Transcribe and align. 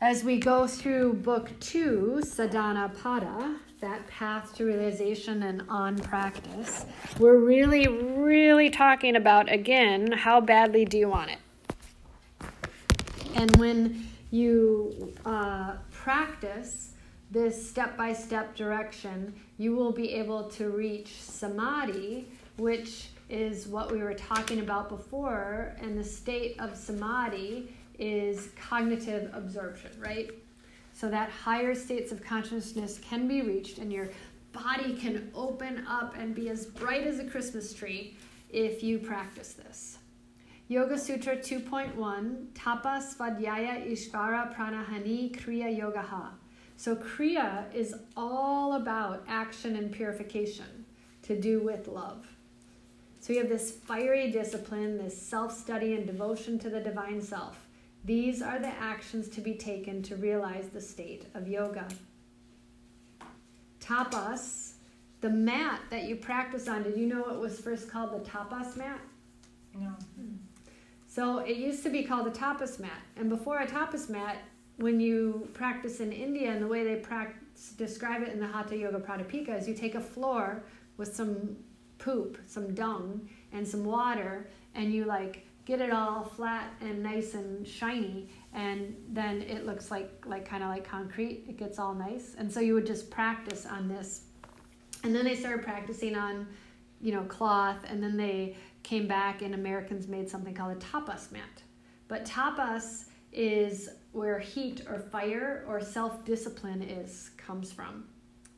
as 0.00 0.22
we 0.22 0.38
go 0.38 0.66
through 0.66 1.14
book 1.14 1.50
two, 1.58 2.20
Sadhana 2.22 2.92
Pada, 3.00 3.56
that 3.80 4.06
path 4.08 4.54
to 4.56 4.64
realization 4.64 5.44
and 5.44 5.62
on 5.68 5.96
practice, 5.98 6.84
we're 7.18 7.38
really, 7.38 7.88
really 7.88 8.68
talking 8.68 9.16
about 9.16 9.50
again 9.50 10.12
how 10.12 10.40
badly 10.40 10.84
do 10.84 10.98
you 10.98 11.08
want 11.08 11.30
it? 11.30 11.38
And 13.34 13.54
when 13.56 14.06
you 14.30 15.14
uh, 15.24 15.76
practice 15.90 16.92
this 17.30 17.68
step 17.68 17.96
by 17.96 18.12
step 18.12 18.54
direction, 18.54 19.34
you 19.58 19.74
will 19.74 19.92
be 19.92 20.12
able 20.12 20.44
to 20.50 20.70
reach 20.70 21.20
samadhi, 21.20 22.28
which 22.58 23.08
is 23.28 23.66
what 23.66 23.90
we 23.90 23.98
were 23.98 24.14
talking 24.14 24.60
about 24.60 24.88
before. 24.88 25.74
And 25.80 25.98
the 25.98 26.04
state 26.04 26.60
of 26.60 26.76
samadhi 26.76 27.74
is 27.98 28.50
cognitive 28.60 29.30
absorption, 29.32 29.90
right? 29.98 30.30
So 30.92 31.10
that 31.10 31.30
higher 31.30 31.74
states 31.74 32.12
of 32.12 32.22
consciousness 32.22 32.98
can 32.98 33.28
be 33.28 33.42
reached, 33.42 33.78
and 33.78 33.92
your 33.92 34.08
body 34.52 34.94
can 34.94 35.30
open 35.34 35.86
up 35.86 36.14
and 36.16 36.34
be 36.34 36.48
as 36.48 36.66
bright 36.66 37.06
as 37.06 37.18
a 37.18 37.24
Christmas 37.24 37.74
tree 37.74 38.16
if 38.50 38.82
you 38.82 38.98
practice 38.98 39.52
this. 39.52 39.98
Yoga 40.68 40.98
Sutra 40.98 41.36
2.1 41.36 42.46
Tapa 42.54 43.00
Svadhyaya 43.00 43.88
Ishvara 43.88 44.56
Pranahani 44.56 45.36
Kriya 45.36 45.78
Yogaha. 45.78 46.30
So, 46.76 46.96
Kriya 46.96 47.72
is 47.74 47.94
all 48.16 48.74
about 48.74 49.24
action 49.28 49.76
and 49.76 49.92
purification 49.92 50.84
to 51.22 51.38
do 51.38 51.60
with 51.60 51.88
love. 51.88 52.26
So, 53.20 53.32
you 53.32 53.40
have 53.40 53.48
this 53.48 53.70
fiery 53.70 54.30
discipline, 54.30 54.98
this 54.98 55.20
self 55.20 55.56
study 55.56 55.94
and 55.94 56.06
devotion 56.06 56.58
to 56.60 56.70
the 56.70 56.80
divine 56.80 57.20
self. 57.20 57.65
These 58.06 58.40
are 58.40 58.60
the 58.60 58.68
actions 58.68 59.28
to 59.30 59.40
be 59.40 59.54
taken 59.54 60.00
to 60.04 60.14
realize 60.14 60.68
the 60.68 60.80
state 60.80 61.24
of 61.34 61.48
yoga. 61.48 61.88
Tapas, 63.80 64.74
the 65.20 65.30
mat 65.30 65.80
that 65.90 66.04
you 66.04 66.14
practice 66.14 66.68
on, 66.68 66.84
did 66.84 66.96
you 66.96 67.06
know 67.06 67.28
it 67.30 67.38
was 67.38 67.58
first 67.58 67.90
called 67.90 68.12
the 68.12 68.30
tapas 68.30 68.76
mat? 68.76 69.00
No. 69.74 69.92
So 71.08 71.38
it 71.38 71.56
used 71.56 71.82
to 71.82 71.90
be 71.90 72.04
called 72.04 72.28
a 72.28 72.30
tapas 72.30 72.78
mat. 72.78 73.02
And 73.16 73.28
before 73.28 73.58
a 73.58 73.66
tapas 73.66 74.08
mat, 74.08 74.38
when 74.76 75.00
you 75.00 75.48
practice 75.52 75.98
in 75.98 76.12
India 76.12 76.52
and 76.52 76.62
the 76.62 76.68
way 76.68 76.84
they 76.84 76.96
practice, 76.96 77.72
describe 77.76 78.22
it 78.22 78.28
in 78.28 78.38
the 78.38 78.46
Hatha 78.46 78.76
Yoga 78.76 79.00
Pradipika 79.00 79.58
is 79.58 79.66
you 79.66 79.74
take 79.74 79.96
a 79.96 80.00
floor 80.00 80.62
with 80.96 81.12
some 81.12 81.56
poop, 81.98 82.38
some 82.46 82.72
dung, 82.72 83.28
and 83.52 83.66
some 83.66 83.84
water, 83.84 84.48
and 84.74 84.92
you 84.92 85.06
like 85.06 85.45
get 85.66 85.80
it 85.80 85.92
all 85.92 86.24
flat 86.24 86.72
and 86.80 87.02
nice 87.02 87.34
and 87.34 87.66
shiny 87.66 88.28
and 88.56 88.96
then 89.10 89.42
it 89.42 89.66
looks 89.66 89.90
like 89.90 90.24
like 90.24 90.48
kind 90.48 90.62
of 90.62 90.70
like 90.70 90.84
concrete. 90.88 91.44
It 91.46 91.58
gets 91.58 91.78
all 91.78 91.94
nice. 91.94 92.34
And 92.38 92.50
so 92.50 92.60
you 92.60 92.72
would 92.74 92.86
just 92.86 93.10
practice 93.10 93.66
on 93.66 93.86
this. 93.86 94.22
And 95.04 95.14
then 95.14 95.26
they 95.26 95.36
started 95.36 95.62
practicing 95.62 96.16
on 96.16 96.48
you 97.00 97.12
know 97.12 97.24
cloth 97.24 97.84
and 97.86 98.02
then 98.02 98.16
they 98.16 98.56
came 98.82 99.06
back 99.06 99.42
and 99.42 99.54
americans 99.54 100.08
made 100.08 100.30
something 100.30 100.54
called 100.54 100.74
a 100.74 100.80
tapas 100.80 101.30
mat. 101.30 101.62
But 102.08 102.24
tapas 102.24 103.06
is 103.32 103.90
where 104.12 104.38
heat 104.38 104.82
or 104.88 104.98
fire 104.98 105.64
or 105.68 105.80
self-discipline 105.80 106.82
is 106.82 107.30
comes 107.36 107.70
from. 107.70 108.04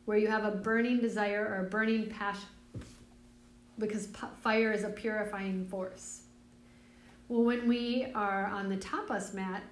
Where 0.05 0.17
you 0.17 0.29
have 0.29 0.45
a 0.45 0.53
burning 0.53 1.01
desire 1.01 1.45
or 1.45 1.67
a 1.67 1.69
burning 1.69 2.09
passion. 2.09 2.49
Because 3.79 4.09
fire 4.41 4.73
is 4.73 4.85
a 4.85 4.91
purifying 4.91 5.67
force 5.67 6.23
well, 7.29 7.43
when 7.43 7.69
we 7.69 8.07
are 8.15 8.47
on 8.47 8.69
the 8.69 8.77
tapas 8.77 9.35
mat, 9.35 9.63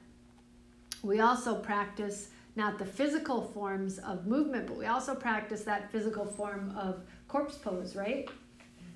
we 1.02 1.20
also 1.20 1.54
practice 1.54 2.28
not 2.54 2.78
the 2.78 2.84
physical 2.84 3.42
forms 3.42 3.98
of 3.98 4.26
movement, 4.26 4.66
but 4.66 4.76
we 4.76 4.86
also 4.86 5.14
practice 5.14 5.62
that 5.62 5.90
physical 5.90 6.24
form 6.24 6.74
of 6.76 7.02
corpse 7.28 7.56
pose, 7.56 7.94
right? 7.94 8.28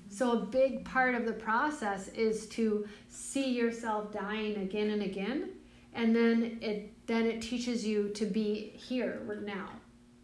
So, 0.09 0.31
a 0.33 0.45
big 0.45 0.83
part 0.83 1.15
of 1.15 1.25
the 1.25 1.33
process 1.33 2.09
is 2.09 2.47
to 2.49 2.85
see 3.07 3.51
yourself 3.51 4.11
dying 4.11 4.57
again 4.57 4.89
and 4.89 5.03
again, 5.03 5.51
and 5.93 6.15
then 6.15 6.59
it 6.61 7.07
then 7.07 7.25
it 7.25 7.41
teaches 7.41 7.85
you 7.85 8.09
to 8.09 8.25
be 8.25 8.73
here 8.75 9.21
now, 9.43 9.69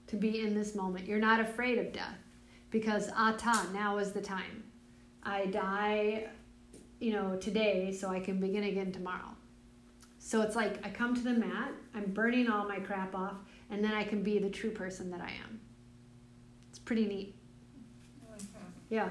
to 0.08 0.16
be 0.16 0.42
in 0.42 0.54
this 0.54 0.76
moment. 0.76 1.08
You're 1.08 1.20
not 1.20 1.40
afraid 1.40 1.78
of 1.78 1.94
death 1.94 2.18
because 2.70 3.10
atha 3.18 3.72
now 3.74 3.98
is 3.98 4.12
the 4.12 4.22
time. 4.22 4.64
I 5.24 5.46
die 5.46 6.28
you 7.00 7.14
know, 7.14 7.36
today 7.38 7.92
so 7.92 8.10
I 8.10 8.20
can 8.20 8.40
begin 8.40 8.64
again 8.64 8.92
tomorrow. 8.92 9.36
So 10.20 10.42
it's 10.42 10.56
like 10.56 10.86
I 10.86 10.90
come 10.90 11.16
to 11.16 11.22
the 11.22 11.34
mat, 11.34 11.72
I'm 11.96 12.12
burning 12.12 12.50
all 12.50 12.68
my 12.68 12.80
crap 12.80 13.16
off, 13.16 13.36
and 13.70 13.84
then 13.84 13.94
I 13.94 14.04
can 14.04 14.24
be 14.24 14.40
the 14.40 14.50
true 14.50 14.72
person 14.72 15.10
that 15.12 15.22
I 15.22 15.32
am. 15.44 15.60
It's 16.70 16.80
pretty 16.80 17.06
neat. 17.06 17.36
yeah. 18.90 19.10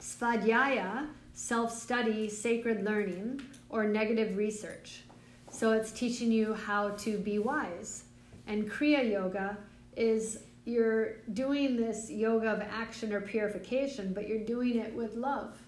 Svadhyaya, 0.00 1.08
self 1.32 1.76
study, 1.76 2.28
sacred 2.28 2.84
learning, 2.84 3.42
or 3.68 3.84
negative 3.84 4.36
research. 4.36 5.02
So 5.50 5.72
it's 5.72 5.90
teaching 5.90 6.30
you 6.30 6.54
how 6.54 6.90
to 6.90 7.18
be 7.18 7.38
wise. 7.38 8.04
And 8.46 8.70
Kriya 8.70 9.10
Yoga 9.10 9.58
is 9.96 10.40
you're 10.64 11.18
doing 11.32 11.76
this 11.76 12.10
yoga 12.10 12.50
of 12.50 12.60
action 12.60 13.12
or 13.12 13.20
purification, 13.20 14.12
but 14.12 14.28
you're 14.28 14.44
doing 14.44 14.76
it 14.76 14.94
with 14.94 15.14
love. 15.14 15.58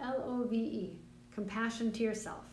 L 0.00 0.22
O 0.24 0.46
V 0.48 0.56
E, 0.56 0.98
compassion 1.32 1.92
to 1.92 2.02
yourself. 2.02 2.44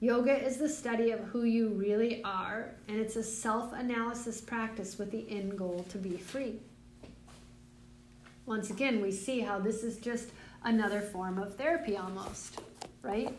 Yoga 0.00 0.36
is 0.44 0.56
the 0.56 0.68
study 0.68 1.12
of 1.12 1.20
who 1.20 1.44
you 1.44 1.68
really 1.68 2.22
are, 2.24 2.74
and 2.88 2.98
it's 2.98 3.16
a 3.16 3.22
self 3.22 3.72
analysis 3.72 4.40
practice 4.40 4.98
with 4.98 5.10
the 5.10 5.24
end 5.30 5.56
goal 5.56 5.84
to 5.90 5.98
be 5.98 6.16
free. 6.16 6.60
Once 8.46 8.70
again, 8.70 9.00
we 9.00 9.12
see 9.12 9.40
how 9.40 9.60
this 9.60 9.84
is 9.84 9.98
just 9.98 10.30
another 10.64 11.00
form 11.00 11.38
of 11.38 11.54
therapy 11.56 11.96
almost, 11.96 12.60
right? 13.02 13.36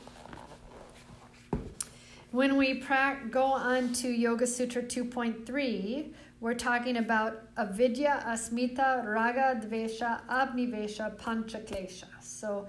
When 2.32 2.58
we 2.58 2.76
pra- 2.76 3.20
go 3.30 3.44
on 3.44 3.94
to 3.94 4.08
Yoga 4.08 4.48
Sutra 4.48 4.82
2.3, 4.82 6.14
we're 6.40 6.54
talking 6.54 6.98
about 6.98 7.44
avidya, 7.58 8.24
asmita, 8.26 9.06
raga, 9.06 9.62
dvesha, 9.64 10.26
abnivesha, 10.28 11.16
panchaklesha. 11.18 12.08
So 12.22 12.68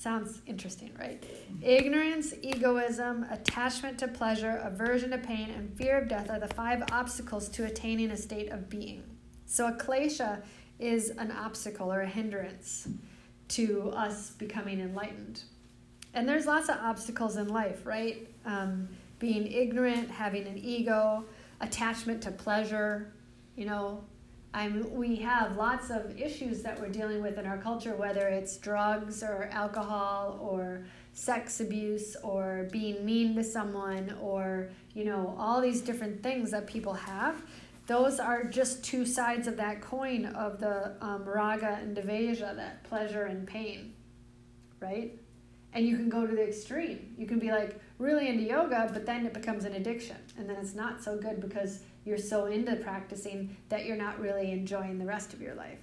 Sounds 0.00 0.40
interesting, 0.46 0.92
right? 0.98 1.22
Ignorance, 1.60 2.32
egoism, 2.40 3.26
attachment 3.30 3.98
to 3.98 4.08
pleasure, 4.08 4.58
aversion 4.64 5.10
to 5.10 5.18
pain, 5.18 5.50
and 5.50 5.70
fear 5.76 5.98
of 5.98 6.08
death 6.08 6.30
are 6.30 6.40
the 6.40 6.48
five 6.48 6.82
obstacles 6.90 7.50
to 7.50 7.66
attaining 7.66 8.10
a 8.10 8.16
state 8.16 8.50
of 8.50 8.70
being. 8.70 9.02
So, 9.44 9.66
a 9.66 9.72
klesha 9.72 10.40
is 10.78 11.10
an 11.10 11.30
obstacle 11.30 11.92
or 11.92 12.00
a 12.00 12.08
hindrance 12.08 12.88
to 13.48 13.90
us 13.90 14.30
becoming 14.30 14.80
enlightened. 14.80 15.42
And 16.14 16.26
there's 16.26 16.46
lots 16.46 16.70
of 16.70 16.78
obstacles 16.80 17.36
in 17.36 17.48
life, 17.48 17.84
right? 17.84 18.26
Um, 18.46 18.88
being 19.18 19.52
ignorant, 19.52 20.10
having 20.10 20.46
an 20.46 20.56
ego, 20.56 21.26
attachment 21.60 22.22
to 22.22 22.30
pleasure, 22.30 23.12
you 23.54 23.66
know, 23.66 24.02
I'm, 24.52 24.92
we 24.94 25.16
have 25.16 25.56
lots 25.56 25.90
of 25.90 26.18
issues 26.20 26.62
that 26.62 26.80
we're 26.80 26.88
dealing 26.88 27.22
with 27.22 27.38
in 27.38 27.46
our 27.46 27.58
culture, 27.58 27.94
whether 27.94 28.28
it's 28.28 28.56
drugs 28.56 29.22
or 29.22 29.48
alcohol 29.52 30.38
or 30.42 30.84
sex 31.12 31.60
abuse 31.60 32.16
or 32.24 32.68
being 32.72 33.04
mean 33.04 33.36
to 33.36 33.44
someone 33.44 34.16
or, 34.20 34.70
you 34.92 35.04
know, 35.04 35.36
all 35.38 35.60
these 35.60 35.80
different 35.80 36.22
things 36.22 36.50
that 36.50 36.66
people 36.66 36.94
have. 36.94 37.42
Those 37.86 38.18
are 38.18 38.44
just 38.44 38.84
two 38.84 39.06
sides 39.06 39.46
of 39.46 39.56
that 39.56 39.80
coin 39.80 40.26
of 40.26 40.58
the 40.58 40.96
um, 41.00 41.24
raga 41.24 41.78
and 41.80 41.96
dvesha, 41.96 42.54
that 42.56 42.82
pleasure 42.84 43.24
and 43.24 43.46
pain, 43.46 43.94
right? 44.80 45.16
And 45.72 45.86
you 45.86 45.96
can 45.96 46.08
go 46.08 46.26
to 46.26 46.34
the 46.34 46.48
extreme. 46.48 47.14
You 47.16 47.26
can 47.26 47.38
be 47.38 47.52
like 47.52 47.78
really 47.98 48.28
into 48.28 48.42
yoga, 48.42 48.90
but 48.92 49.06
then 49.06 49.26
it 49.26 49.32
becomes 49.32 49.64
an 49.64 49.74
addiction. 49.74 50.16
And 50.36 50.48
then 50.48 50.56
it's 50.56 50.74
not 50.74 51.02
so 51.02 51.16
good 51.16 51.40
because 51.40 51.80
you're 52.04 52.18
so 52.18 52.46
into 52.46 52.76
practicing 52.76 53.56
that 53.68 53.84
you're 53.84 53.96
not 53.96 54.20
really 54.20 54.52
enjoying 54.52 54.98
the 54.98 55.06
rest 55.06 55.32
of 55.32 55.40
your 55.40 55.54
life. 55.54 55.78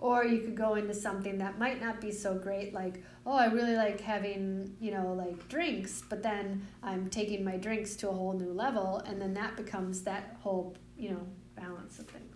Or 0.00 0.24
you 0.24 0.40
could 0.40 0.56
go 0.56 0.74
into 0.74 0.92
something 0.92 1.38
that 1.38 1.58
might 1.58 1.80
not 1.80 2.00
be 2.00 2.10
so 2.10 2.34
great, 2.34 2.74
like, 2.74 3.02
oh, 3.24 3.32
I 3.32 3.46
really 3.46 3.76
like 3.76 4.00
having, 4.00 4.76
you 4.80 4.90
know, 4.90 5.14
like 5.14 5.48
drinks, 5.48 6.02
but 6.08 6.22
then 6.22 6.66
I'm 6.82 7.08
taking 7.08 7.44
my 7.44 7.56
drinks 7.56 7.96
to 7.96 8.10
a 8.10 8.12
whole 8.12 8.32
new 8.32 8.52
level, 8.52 9.02
and 9.06 9.20
then 9.20 9.32
that 9.34 9.56
becomes 9.56 10.02
that 10.02 10.36
whole, 10.42 10.76
you 10.98 11.10
know, 11.10 11.26
balance 11.56 11.98
of 11.98 12.06
things. 12.06 12.34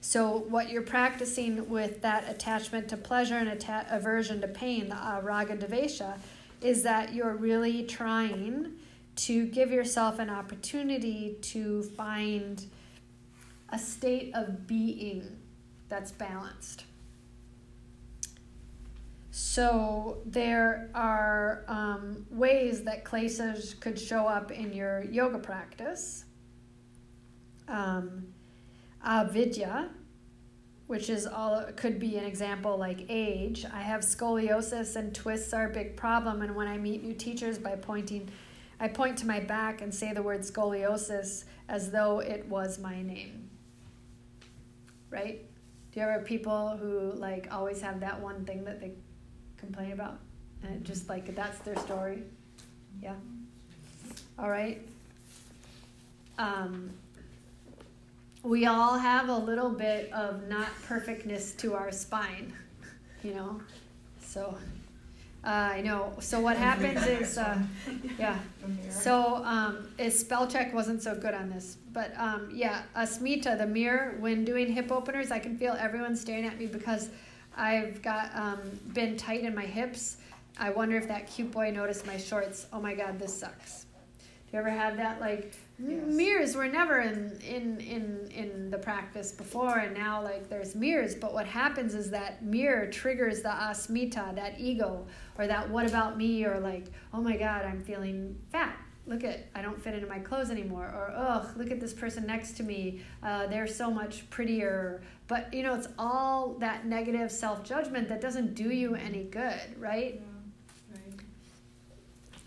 So, 0.00 0.44
what 0.48 0.70
you're 0.70 0.82
practicing 0.82 1.68
with 1.68 2.02
that 2.02 2.28
attachment 2.28 2.88
to 2.88 2.96
pleasure 2.96 3.38
and 3.38 3.48
atta- 3.48 3.86
aversion 3.90 4.40
to 4.40 4.48
pain, 4.48 4.88
the 4.88 4.96
uh, 4.96 5.20
raga 5.22 5.56
dvesha, 5.56 6.18
is 6.60 6.82
that 6.84 7.12
you're 7.12 7.34
really 7.34 7.82
trying 7.84 8.74
to 9.16 9.46
give 9.46 9.70
yourself 9.70 10.18
an 10.18 10.30
opportunity 10.30 11.36
to 11.40 11.82
find 11.82 12.66
a 13.70 13.78
state 13.78 14.32
of 14.34 14.66
being 14.66 15.38
that's 15.88 16.12
balanced. 16.12 16.84
So 19.30 20.18
there 20.24 20.90
are 20.94 21.64
um, 21.68 22.26
ways 22.30 22.84
that 22.84 23.04
kleshas 23.04 23.78
could 23.80 23.98
show 23.98 24.26
up 24.26 24.50
in 24.50 24.72
your 24.72 25.04
yoga 25.04 25.38
practice. 25.38 26.24
Um, 27.68 28.28
avidya, 29.04 29.90
which 30.86 31.10
is 31.10 31.26
all 31.26 31.64
could 31.76 31.98
be 31.98 32.16
an 32.16 32.24
example 32.24 32.76
like 32.76 33.06
age. 33.08 33.66
I 33.72 33.80
have 33.80 34.00
scoliosis 34.00 34.96
and 34.96 35.14
twists 35.14 35.52
are 35.52 35.66
a 35.66 35.72
big 35.72 35.96
problem, 35.96 36.42
and 36.42 36.54
when 36.54 36.68
I 36.68 36.78
meet 36.78 37.02
new 37.02 37.14
teachers 37.14 37.58
by 37.58 37.76
pointing, 37.76 38.30
I 38.78 38.88
point 38.88 39.18
to 39.18 39.26
my 39.26 39.40
back 39.40 39.80
and 39.80 39.94
say 39.94 40.12
the 40.12 40.22
word 40.22 40.40
scoliosis 40.40 41.44
as 41.68 41.90
though 41.90 42.20
it 42.20 42.46
was 42.46 42.78
my 42.78 43.02
name. 43.02 43.50
Right? 45.10 45.44
Do 45.92 46.00
you 46.00 46.02
ever 46.02 46.12
have 46.12 46.24
people 46.24 46.76
who 46.76 47.12
like 47.12 47.48
always 47.52 47.80
have 47.80 48.00
that 48.00 48.20
one 48.20 48.44
thing 48.44 48.64
that 48.64 48.80
they 48.80 48.92
complain 49.56 49.92
about. 49.92 50.18
And 50.62 50.84
just 50.84 51.08
like 51.08 51.34
that's 51.34 51.58
their 51.60 51.76
story. 51.76 52.22
Yeah. 53.02 53.14
All 54.38 54.50
right. 54.50 54.86
Um, 56.38 56.90
we 58.42 58.66
all 58.66 58.98
have 58.98 59.28
a 59.28 59.36
little 59.36 59.70
bit 59.70 60.12
of 60.12 60.48
not 60.48 60.68
perfectness 60.86 61.52
to 61.54 61.74
our 61.74 61.90
spine, 61.90 62.52
you 63.22 63.34
know. 63.34 63.60
So 64.20 64.56
I 65.46 65.80
know. 65.80 66.12
So 66.18 66.40
what 66.40 66.56
happens 66.56 67.06
is, 67.06 67.38
uh, 67.38 67.58
yeah. 68.18 68.38
So 68.90 69.36
um, 69.44 69.88
is 69.96 70.18
spell 70.18 70.46
check 70.48 70.74
wasn't 70.74 71.02
so 71.02 71.14
good 71.14 71.34
on 71.34 71.48
this, 71.48 71.76
but 71.92 72.12
um, 72.18 72.50
yeah, 72.52 72.82
Asmita, 72.96 73.56
the 73.56 73.66
mirror. 73.66 74.16
When 74.18 74.44
doing 74.44 74.72
hip 74.72 74.90
openers, 74.90 75.30
I 75.30 75.38
can 75.38 75.56
feel 75.56 75.76
everyone 75.78 76.16
staring 76.16 76.46
at 76.46 76.58
me 76.58 76.66
because 76.66 77.10
I've 77.56 78.02
got 78.02 78.34
um, 78.34 78.58
been 78.92 79.16
tight 79.16 79.42
in 79.44 79.54
my 79.54 79.66
hips. 79.66 80.16
I 80.58 80.70
wonder 80.70 80.96
if 80.96 81.06
that 81.08 81.28
cute 81.28 81.52
boy 81.52 81.70
noticed 81.70 82.06
my 82.06 82.16
shorts. 82.16 82.66
Oh 82.72 82.80
my 82.80 82.94
God, 82.94 83.18
this 83.18 83.38
sucks. 83.38 83.86
Do 84.22 84.52
you 84.52 84.58
ever 84.58 84.70
have 84.70 84.96
that? 84.96 85.20
Like 85.20 85.54
yes. 85.78 86.04
mirrors 86.06 86.54
were 86.54 86.68
never 86.68 87.00
in 87.00 87.38
in 87.40 87.80
in 87.80 88.28
in 88.30 88.70
the 88.70 88.78
practice 88.78 89.32
before, 89.32 89.78
and 89.78 89.94
now 89.94 90.22
like 90.22 90.48
there's 90.48 90.74
mirrors. 90.74 91.14
But 91.14 91.34
what 91.34 91.46
happens 91.46 91.94
is 91.94 92.10
that 92.10 92.44
mirror 92.44 92.86
triggers 92.86 93.42
the 93.42 93.50
asmita, 93.50 94.34
that 94.34 94.58
ego, 94.58 95.06
or 95.38 95.46
that 95.46 95.68
what 95.70 95.86
about 95.86 96.16
me, 96.16 96.44
or 96.44 96.60
like 96.60 96.86
oh 97.12 97.20
my 97.20 97.36
God, 97.36 97.64
I'm 97.64 97.82
feeling 97.82 98.38
fat 98.50 98.76
look 99.06 99.22
at 99.22 99.46
i 99.54 99.62
don't 99.62 99.80
fit 99.80 99.94
into 99.94 100.06
my 100.06 100.18
clothes 100.18 100.50
anymore 100.50 100.84
or 100.86 101.12
ugh 101.14 101.56
look 101.56 101.70
at 101.70 101.80
this 101.80 101.92
person 101.92 102.26
next 102.26 102.56
to 102.56 102.62
me 102.62 103.00
uh, 103.22 103.46
they're 103.46 103.66
so 103.66 103.90
much 103.90 104.28
prettier 104.30 105.02
but 105.28 105.52
you 105.54 105.62
know 105.62 105.74
it's 105.74 105.88
all 105.98 106.54
that 106.58 106.86
negative 106.86 107.30
self-judgment 107.30 108.08
that 108.08 108.20
doesn't 108.20 108.54
do 108.54 108.70
you 108.70 108.94
any 108.94 109.24
good 109.24 109.60
right, 109.78 110.14
yeah. 110.16 110.35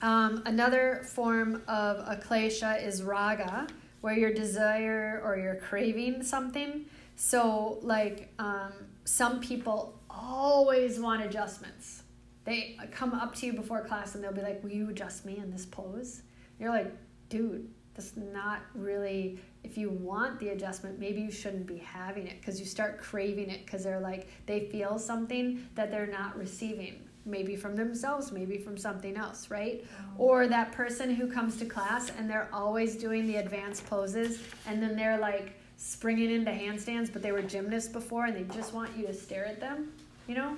Um, 0.02 0.44
another 0.46 1.02
form 1.04 1.62
of 1.68 1.98
a 1.98 2.22
klesha 2.24 2.86
is 2.86 3.04
raga 3.04 3.68
where 4.02 4.18
your 4.18 4.34
desire 4.34 5.22
or 5.24 5.38
you're 5.38 5.56
craving 5.56 6.24
something. 6.24 6.86
So 7.16 7.80
like 7.82 8.34
um, 8.40 8.72
some 9.04 9.42
people 9.42 10.00
always 10.10 11.00
want 11.00 11.24
adjustments. 11.24 12.04
They 12.46 12.78
come 12.92 13.14
up 13.14 13.36
to 13.36 13.46
you 13.46 13.54
before 13.54 13.84
class 13.84 14.16
and 14.16 14.24
they'll 14.24 14.32
be 14.32 14.42
like 14.42 14.64
will 14.64 14.72
you 14.72 14.90
adjust 14.90 15.26
me 15.26 15.38
in 15.38 15.52
this 15.52 15.66
pose? 15.66 16.22
You're 16.60 16.70
like, 16.70 16.92
dude, 17.28 17.70
that's 17.94 18.16
not 18.16 18.62
really 18.74 19.38
if 19.64 19.78
you 19.78 19.90
want 19.90 20.40
the 20.40 20.50
adjustment 20.50 20.98
maybe 21.00 21.20
you 21.20 21.30
shouldn't 21.30 21.66
be 21.66 21.78
having 21.78 22.28
it 22.28 22.40
because 22.40 22.58
you 22.58 22.66
start 22.66 22.98
craving 22.98 23.50
it 23.50 23.66
because 23.66 23.84
they're 23.84 24.00
like 24.00 24.30
they 24.46 24.70
feel 24.70 24.98
something 24.98 25.68
that 25.76 25.92
they're 25.92 26.08
not 26.08 26.38
receiving 26.38 27.02
maybe 27.26 27.56
from 27.56 27.76
themselves 27.76 28.32
maybe 28.32 28.58
from 28.58 28.78
something 28.78 29.18
else 29.18 29.50
right 29.50 29.86
oh. 30.00 30.24
or 30.24 30.48
that 30.48 30.72
person 30.72 31.14
who 31.14 31.28
comes 31.28 31.58
to 31.58 31.66
class 31.66 32.12
and 32.18 32.30
they're 32.30 32.50
always 32.54 32.96
doing 32.96 33.28
the 33.28 33.36
advanced 33.36 33.86
poses 33.88 34.42
and 34.68 34.82
then 34.82 34.96
they're 34.96 35.20
like 35.20 35.54
springing 35.78 36.32
into 36.32 36.52
handstands 36.52 37.12
but 37.12 37.22
they 37.22 37.32
were 37.32 37.42
gymnasts 37.42 37.92
before 37.92 38.26
and 38.26 38.36
they 38.36 38.56
just 38.56 38.74
want 38.74 38.90
you 38.98 39.06
to 39.06 39.14
stare 39.14 39.46
at 39.46 39.60
them 39.60 39.92
you 40.28 40.36
know 40.36 40.56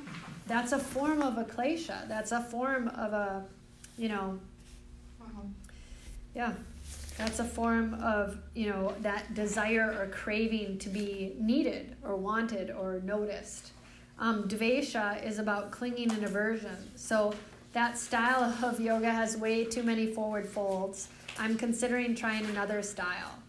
that's 0.48 0.72
a 0.72 0.80
form 0.80 1.22
of 1.22 1.38
a 1.38 1.44
klesha 1.44 2.08
that's 2.08 2.32
a 2.32 2.42
form 2.42 2.88
of 2.90 3.14
a 3.14 3.44
you 3.98 4.08
know 4.08 4.40
yeah. 6.34 6.54
That's 7.18 7.40
a 7.40 7.44
form 7.44 7.94
of, 7.96 8.38
you 8.56 8.70
know, 8.70 8.94
that 9.02 9.34
desire 9.34 9.96
or 10.00 10.08
craving 10.08 10.80
to 10.80 10.90
be 10.90 11.36
needed 11.38 11.96
or 12.04 12.16
wanted 12.16 12.72
or 12.72 13.02
noticed. 13.04 13.72
Um, 14.22 14.48
Dvesha 14.48 15.26
is 15.26 15.40
about 15.40 15.72
clinging 15.72 16.12
and 16.12 16.24
aversion. 16.24 16.78
So 16.96 17.34
that 17.74 17.98
style 17.98 18.56
of 18.64 18.80
yoga 18.80 19.12
has 19.12 19.36
way 19.36 19.66
too 19.66 19.82
many 19.82 20.06
forward 20.06 20.48
folds. 20.48 21.10
I'm 21.40 21.58
considering 21.58 22.16
trying 22.16 22.46
another 22.46 22.84
style. 22.84 23.40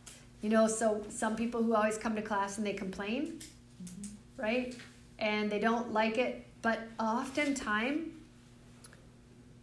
You 0.41 0.49
know, 0.49 0.67
so 0.67 1.05
some 1.11 1.37
people 1.37 1.63
who 1.63 1.75
always 1.75 1.99
come 1.99 2.17
to 2.17 2.23
class 2.23 2.57
and 2.57 2.67
they 2.67 2.73
complain, 2.73 3.41
mm-hmm. 3.85 4.43
right? 4.43 4.75
And 5.19 5.51
they 5.51 5.59
don't 5.59 5.93
like 5.93 6.17
it, 6.17 6.47
but 6.63 6.81
oftentimes 6.99 8.09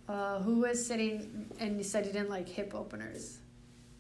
uh, 0.08 0.40
who 0.40 0.60
was 0.60 0.86
sitting 0.86 1.48
and 1.60 1.78
you 1.78 1.84
said 1.84 2.06
you 2.06 2.14
didn't 2.14 2.30
like 2.30 2.48
hip 2.48 2.74
openers, 2.76 3.40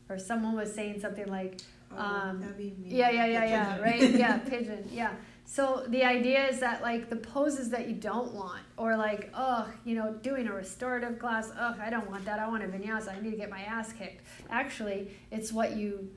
or 0.09 0.19
someone 0.19 0.55
was 0.55 0.73
saying 0.73 1.01
something 1.01 1.27
like, 1.27 1.59
oh, 1.91 2.01
um, 2.01 2.53
yeah, 2.85 3.09
yeah, 3.09 3.25
yeah, 3.25 3.45
yeah, 3.45 3.79
right, 3.79 4.11
yeah, 4.11 4.37
pigeon, 4.37 4.87
yeah. 4.91 5.13
So 5.51 5.83
the 5.87 6.03
idea 6.03 6.47
is 6.47 6.59
that 6.59 6.83
like 6.83 7.09
the 7.09 7.15
poses 7.15 7.71
that 7.71 7.87
you 7.87 7.95
don't 7.95 8.33
want, 8.35 8.61
or 8.77 8.95
like, 8.95 9.31
oh, 9.33 9.67
you 9.83 9.95
know, 9.95 10.13
doing 10.13 10.47
a 10.47 10.53
restorative 10.53 11.17
class, 11.17 11.51
oh, 11.59 11.75
I 11.81 11.89
don't 11.89 12.07
want 12.07 12.23
that. 12.25 12.37
I 12.37 12.47
want 12.47 12.63
a 12.63 12.67
vinyasa. 12.67 13.17
I 13.17 13.19
need 13.19 13.31
to 13.31 13.37
get 13.37 13.49
my 13.49 13.61
ass 13.61 13.91
kicked. 13.91 14.23
Actually, 14.51 15.09
it's 15.31 15.51
what 15.51 15.75
you 15.75 16.07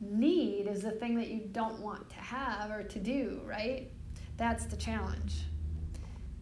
need 0.00 0.68
is 0.68 0.82
the 0.82 0.92
thing 0.92 1.16
that 1.16 1.26
you 1.26 1.48
don't 1.50 1.80
want 1.80 2.08
to 2.10 2.16
have 2.16 2.70
or 2.70 2.84
to 2.84 2.98
do, 3.00 3.40
right? 3.44 3.90
That's 4.36 4.66
the 4.66 4.76
challenge. 4.76 5.42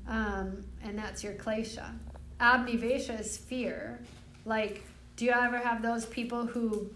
Um, 0.06 0.66
and 0.82 0.98
that's 0.98 1.24
your 1.24 1.32
klesha 1.32 1.94
abnivesha 2.40 3.18
is 3.18 3.38
fear. 3.38 4.00
Like, 4.44 4.84
do 5.16 5.24
you 5.24 5.30
ever 5.30 5.56
have 5.56 5.80
those 5.80 6.04
people 6.04 6.44
who 6.44 6.90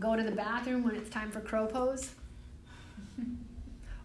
go 0.00 0.16
to 0.16 0.24
the 0.24 0.32
bathroom 0.32 0.82
when 0.82 0.96
it's 0.96 1.10
time 1.10 1.30
for 1.30 1.40
crow 1.40 1.66
pose? 1.66 2.10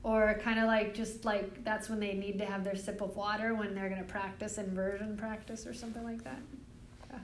Or 0.06 0.40
kind 0.44 0.60
of 0.60 0.66
like 0.68 0.94
just 0.94 1.26
like 1.26 1.64
that's 1.64 1.90
when 1.90 2.00
they 2.00 2.14
need 2.14 2.38
to 2.38 2.46
have 2.46 2.64
their 2.64 2.76
sip 2.76 3.02
of 3.02 3.16
water 3.16 3.56
when 3.56 3.74
they're 3.74 3.90
going 3.90 4.00
to 4.00 4.08
practice 4.08 4.60
inversion 4.60 5.18
practice 5.18 5.66
or 5.66 5.74
something 5.74 6.04
like 6.04 6.24
that. 6.24 6.38
Yeah. 7.10 7.18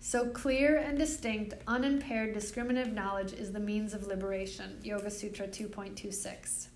So 0.00 0.30
clear 0.30 0.78
and 0.78 0.96
distinct, 0.96 1.52
unimpaired 1.68 2.32
discriminative 2.32 2.94
knowledge 2.94 3.34
is 3.34 3.52
the 3.52 3.60
means 3.60 3.92
of 3.92 4.06
liberation. 4.06 4.78
Yoga 4.82 5.10
Sutra 5.10 5.46
2.26. 5.46 6.68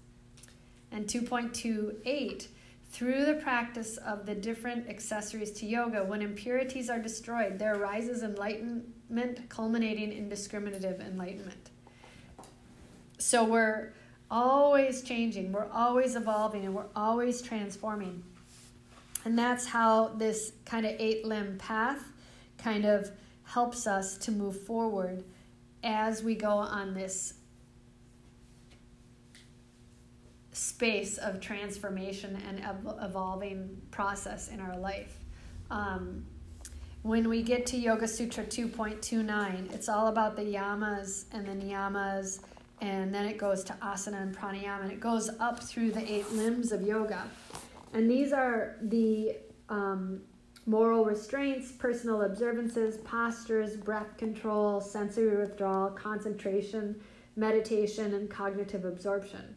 And 0.92 1.06
2.28 1.06 2.48
through 2.90 3.24
the 3.24 3.34
practice 3.34 3.96
of 3.96 4.26
the 4.26 4.34
different 4.34 4.90
accessories 4.90 5.52
to 5.52 5.66
yoga, 5.66 6.04
when 6.04 6.20
impurities 6.20 6.90
are 6.90 6.98
destroyed, 6.98 7.58
there 7.58 7.74
arises 7.74 8.22
enlightenment 8.22 9.48
culminating 9.48 10.12
in 10.12 10.28
discriminative 10.28 11.00
enlightenment. 11.00 11.70
So 13.18 13.44
we're 13.44 13.92
always 14.30 15.02
changing, 15.02 15.52
we're 15.52 15.70
always 15.70 16.16
evolving, 16.16 16.64
and 16.64 16.74
we're 16.74 16.90
always 16.94 17.42
transforming. 17.42 18.22
And 19.24 19.38
that's 19.38 19.66
how 19.66 20.08
this 20.08 20.52
kind 20.64 20.86
of 20.86 20.94
eight 20.98 21.24
limb 21.24 21.58
path 21.58 22.02
kind 22.56 22.84
of 22.84 23.10
helps 23.44 23.86
us 23.86 24.16
to 24.18 24.30
move 24.30 24.60
forward 24.62 25.24
as 25.82 26.22
we 26.22 26.34
go 26.34 26.50
on 26.50 26.94
this 26.94 27.34
space 30.52 31.18
of 31.18 31.40
transformation 31.40 32.36
and 32.48 32.62
evolving 33.00 33.80
process 33.90 34.48
in 34.48 34.60
our 34.60 34.76
life. 34.76 35.18
Um, 35.70 36.26
when 37.02 37.28
we 37.28 37.42
get 37.42 37.64
to 37.66 37.76
Yoga 37.76 38.08
Sutra 38.08 38.44
2.29, 38.44 39.72
it's 39.72 39.88
all 39.88 40.08
about 40.08 40.36
the 40.36 40.42
yamas 40.42 41.26
and 41.32 41.46
the 41.46 41.52
niyamas, 41.52 42.40
and 42.80 43.14
then 43.14 43.26
it 43.26 43.38
goes 43.38 43.64
to 43.64 43.72
asana 43.74 44.22
and 44.22 44.36
pranayama, 44.36 44.82
and 44.82 44.92
it 44.92 45.00
goes 45.00 45.30
up 45.40 45.62
through 45.62 45.92
the 45.92 46.12
eight 46.12 46.30
limbs 46.32 46.72
of 46.72 46.82
yoga. 46.82 47.28
And 47.92 48.10
these 48.10 48.32
are 48.32 48.76
the 48.82 49.36
um, 49.68 50.20
moral 50.66 51.04
restraints, 51.04 51.72
personal 51.72 52.22
observances, 52.22 52.98
postures, 52.98 53.76
breath 53.76 54.16
control, 54.16 54.80
sensory 54.80 55.36
withdrawal, 55.36 55.90
concentration, 55.90 57.00
meditation, 57.36 58.14
and 58.14 58.28
cognitive 58.28 58.84
absorption. 58.84 59.56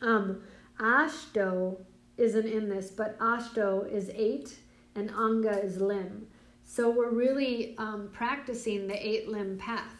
Um, 0.00 0.42
Ashto 0.80 1.78
isn't 2.16 2.46
in 2.46 2.68
this, 2.68 2.90
but 2.90 3.18
Ashto 3.18 3.90
is 3.90 4.10
eight 4.14 4.58
and 4.94 5.10
Anga 5.10 5.62
is 5.62 5.80
limb. 5.80 6.26
So 6.64 6.90
we're 6.90 7.10
really 7.10 7.76
um, 7.78 8.10
practicing 8.12 8.88
the 8.88 9.08
eight 9.08 9.28
limb 9.28 9.58
path. 9.58 9.97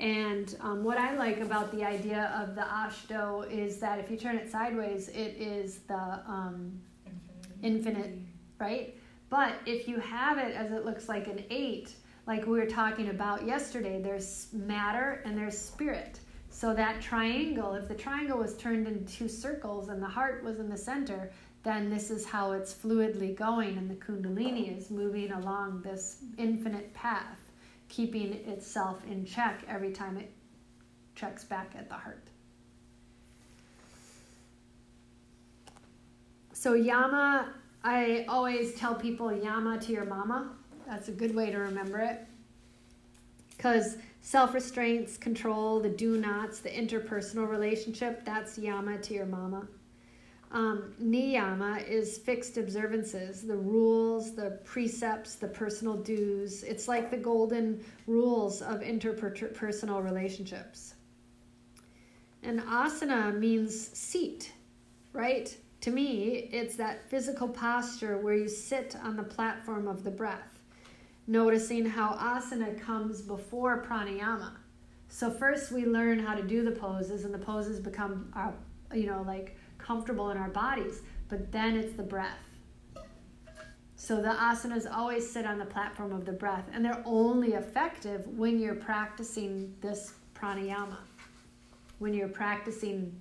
And 0.00 0.56
um, 0.60 0.82
what 0.82 0.96
I 0.96 1.14
like 1.14 1.40
about 1.40 1.70
the 1.70 1.84
idea 1.84 2.32
of 2.34 2.54
the 2.54 2.62
Ashto 2.62 3.50
is 3.50 3.78
that 3.80 3.98
if 3.98 4.10
you 4.10 4.16
turn 4.16 4.36
it 4.36 4.50
sideways, 4.50 5.08
it 5.08 5.36
is 5.38 5.80
the 5.80 6.22
um, 6.26 6.80
infinite, 7.62 8.18
right? 8.58 8.96
But 9.28 9.56
if 9.66 9.86
you 9.86 10.00
have 10.00 10.38
it 10.38 10.56
as 10.56 10.72
it 10.72 10.86
looks 10.86 11.08
like 11.08 11.26
an 11.26 11.44
eight, 11.50 11.92
like 12.26 12.46
we 12.46 12.58
were 12.58 12.66
talking 12.66 13.10
about 13.10 13.46
yesterday, 13.46 14.00
there's 14.00 14.48
matter 14.54 15.22
and 15.26 15.36
there's 15.36 15.56
spirit. 15.56 16.20
So 16.48 16.74
that 16.74 17.00
triangle, 17.02 17.74
if 17.74 17.86
the 17.86 17.94
triangle 17.94 18.38
was 18.38 18.56
turned 18.56 18.88
into 18.88 19.04
two 19.12 19.28
circles 19.28 19.88
and 19.88 20.02
the 20.02 20.08
heart 20.08 20.42
was 20.42 20.58
in 20.58 20.68
the 20.68 20.78
center, 20.78 21.30
then 21.62 21.90
this 21.90 22.10
is 22.10 22.24
how 22.24 22.52
it's 22.52 22.72
fluidly 22.72 23.36
going, 23.36 23.76
and 23.76 23.90
the 23.90 23.94
Kundalini 23.94 24.76
is 24.76 24.90
moving 24.90 25.30
along 25.32 25.82
this 25.82 26.24
infinite 26.38 26.92
path, 26.94 27.39
keeping 27.90 28.32
itself 28.32 29.04
in 29.04 29.26
check 29.26 29.62
every 29.68 29.90
time 29.90 30.16
it 30.16 30.32
checks 31.14 31.44
back 31.44 31.72
at 31.76 31.88
the 31.88 31.94
heart. 31.94 32.24
So, 36.54 36.74
Yama, 36.74 37.52
I 37.84 38.24
always 38.28 38.74
tell 38.74 38.94
people 38.94 39.32
Yama 39.32 39.78
to 39.80 39.92
your 39.92 40.04
mama. 40.04 40.52
That's 40.86 41.08
a 41.08 41.12
good 41.12 41.34
way 41.34 41.50
to 41.50 41.58
remember 41.58 41.98
it. 41.98 42.26
Because 43.56 43.96
self 44.20 44.54
restraints, 44.54 45.16
control, 45.18 45.80
the 45.80 45.88
do 45.88 46.16
nots, 46.16 46.60
the 46.60 46.70
interpersonal 46.70 47.48
relationship, 47.48 48.24
that's 48.24 48.58
Yama 48.58 48.98
to 48.98 49.14
your 49.14 49.26
mama. 49.26 49.66
Um, 50.52 50.94
niyama 51.00 51.86
is 51.88 52.18
fixed 52.18 52.56
observances, 52.56 53.42
the 53.42 53.56
rules, 53.56 54.34
the 54.34 54.58
precepts, 54.64 55.36
the 55.36 55.46
personal 55.46 55.96
dues. 55.96 56.64
It's 56.64 56.88
like 56.88 57.10
the 57.10 57.16
golden 57.16 57.84
rules 58.08 58.60
of 58.60 58.80
interpersonal 58.80 60.02
relationships. 60.02 60.94
And 62.42 62.60
asana 62.60 63.38
means 63.38 63.96
seat, 63.96 64.52
right? 65.12 65.56
To 65.82 65.90
me, 65.90 66.48
it's 66.52 66.74
that 66.76 67.08
physical 67.08 67.48
posture 67.48 68.18
where 68.18 68.34
you 68.34 68.48
sit 68.48 68.96
on 69.04 69.16
the 69.16 69.22
platform 69.22 69.86
of 69.86 70.02
the 70.02 70.10
breath, 70.10 70.58
noticing 71.28 71.86
how 71.86 72.14
asana 72.14 72.80
comes 72.80 73.22
before 73.22 73.84
pranayama. 73.84 74.52
So 75.08 75.30
first 75.30 75.70
we 75.70 75.86
learn 75.86 76.18
how 76.18 76.34
to 76.34 76.42
do 76.42 76.64
the 76.64 76.72
poses, 76.72 77.24
and 77.24 77.32
the 77.32 77.38
poses 77.38 77.78
become, 77.78 78.32
uh, 78.34 78.50
you 78.94 79.06
know, 79.06 79.22
like 79.26 79.56
comfortable 79.90 80.30
in 80.30 80.36
our 80.36 80.48
bodies, 80.50 81.02
but 81.28 81.50
then 81.50 81.74
it's 81.74 81.96
the 81.96 82.02
breath. 82.04 82.44
So 83.96 84.22
the 84.22 84.28
asanas 84.28 84.86
always 84.88 85.28
sit 85.28 85.44
on 85.44 85.58
the 85.58 85.64
platform 85.64 86.12
of 86.12 86.24
the 86.24 86.30
breath, 86.32 86.66
and 86.72 86.84
they're 86.84 87.02
only 87.04 87.54
effective 87.54 88.24
when 88.38 88.60
you're 88.60 88.76
practicing 88.76 89.74
this 89.80 90.14
pranayama, 90.32 90.98
when 91.98 92.14
you're 92.14 92.28
practicing 92.28 93.20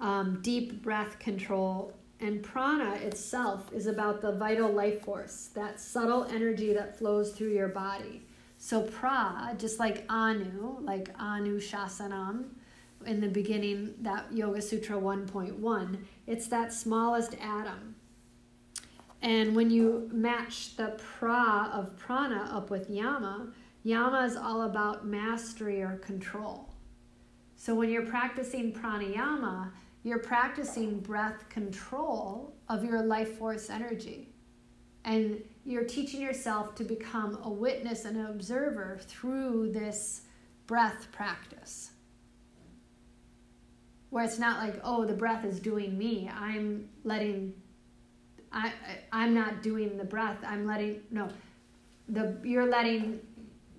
um, 0.00 0.40
deep 0.42 0.82
breath 0.82 1.20
control. 1.20 1.92
And 2.18 2.42
prana 2.42 2.94
itself 2.94 3.72
is 3.72 3.86
about 3.86 4.20
the 4.20 4.32
vital 4.32 4.70
life 4.72 5.04
force, 5.04 5.50
that 5.54 5.78
subtle 5.78 6.24
energy 6.24 6.72
that 6.72 6.98
flows 6.98 7.30
through 7.30 7.52
your 7.52 7.68
body. 7.68 8.22
So 8.58 8.82
pra, 8.82 9.54
just 9.56 9.78
like 9.78 10.04
anu, 10.08 10.78
like 10.80 11.08
anu 11.20 11.60
shasanam, 11.60 12.46
in 13.06 13.20
the 13.20 13.28
beginning, 13.28 13.94
that 14.00 14.32
Yoga 14.32 14.60
Sutra 14.60 14.96
1.1, 14.96 15.98
it's 16.26 16.48
that 16.48 16.72
smallest 16.72 17.34
atom. 17.40 17.94
And 19.22 19.54
when 19.54 19.70
you 19.70 20.08
match 20.12 20.76
the 20.76 20.98
pra 20.98 21.70
of 21.72 21.96
prana 21.96 22.50
up 22.52 22.70
with 22.70 22.88
yama, 22.88 23.48
yama 23.82 24.24
is 24.24 24.36
all 24.36 24.62
about 24.62 25.06
mastery 25.06 25.82
or 25.82 25.96
control. 25.98 26.70
So 27.56 27.74
when 27.74 27.90
you're 27.90 28.06
practicing 28.06 28.72
pranayama, 28.72 29.70
you're 30.02 30.18
practicing 30.18 31.00
breath 31.00 31.48
control 31.50 32.54
of 32.68 32.84
your 32.84 33.02
life 33.02 33.36
force 33.36 33.68
energy. 33.68 34.28
And 35.04 35.42
you're 35.64 35.84
teaching 35.84 36.22
yourself 36.22 36.74
to 36.76 36.84
become 36.84 37.38
a 37.42 37.50
witness 37.50 38.06
and 38.06 38.16
an 38.16 38.26
observer 38.26 38.98
through 39.02 39.72
this 39.72 40.22
breath 40.66 41.08
practice 41.12 41.90
where 44.10 44.24
it's 44.24 44.38
not 44.38 44.58
like 44.58 44.80
oh 44.84 45.04
the 45.04 45.14
breath 45.14 45.44
is 45.44 45.60
doing 45.60 45.96
me. 45.96 46.30
I'm 46.32 46.88
letting 47.04 47.54
i 48.52 48.72
i'm 49.12 49.32
not 49.32 49.62
doing 49.62 49.96
the 49.96 50.04
breath. 50.04 50.38
I'm 50.46 50.66
letting 50.66 51.00
no. 51.10 51.28
The 52.08 52.36
you're 52.44 52.66
letting 52.66 53.20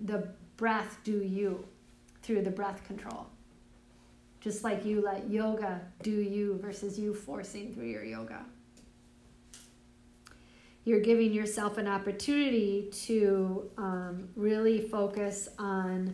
the 0.00 0.28
breath 0.56 0.98
do 1.04 1.22
you 1.22 1.64
through 2.22 2.42
the 2.42 2.50
breath 2.50 2.84
control. 2.86 3.26
Just 4.40 4.64
like 4.64 4.84
you 4.84 5.00
let 5.02 5.30
yoga 5.30 5.80
do 6.02 6.10
you 6.10 6.58
versus 6.60 6.98
you 6.98 7.14
forcing 7.14 7.72
through 7.74 7.88
your 7.88 8.04
yoga. 8.04 8.44
You're 10.84 11.00
giving 11.00 11.32
yourself 11.32 11.78
an 11.78 11.86
opportunity 11.86 12.90
to 13.06 13.70
um, 13.78 14.28
really 14.34 14.80
focus 14.80 15.48
on 15.58 16.12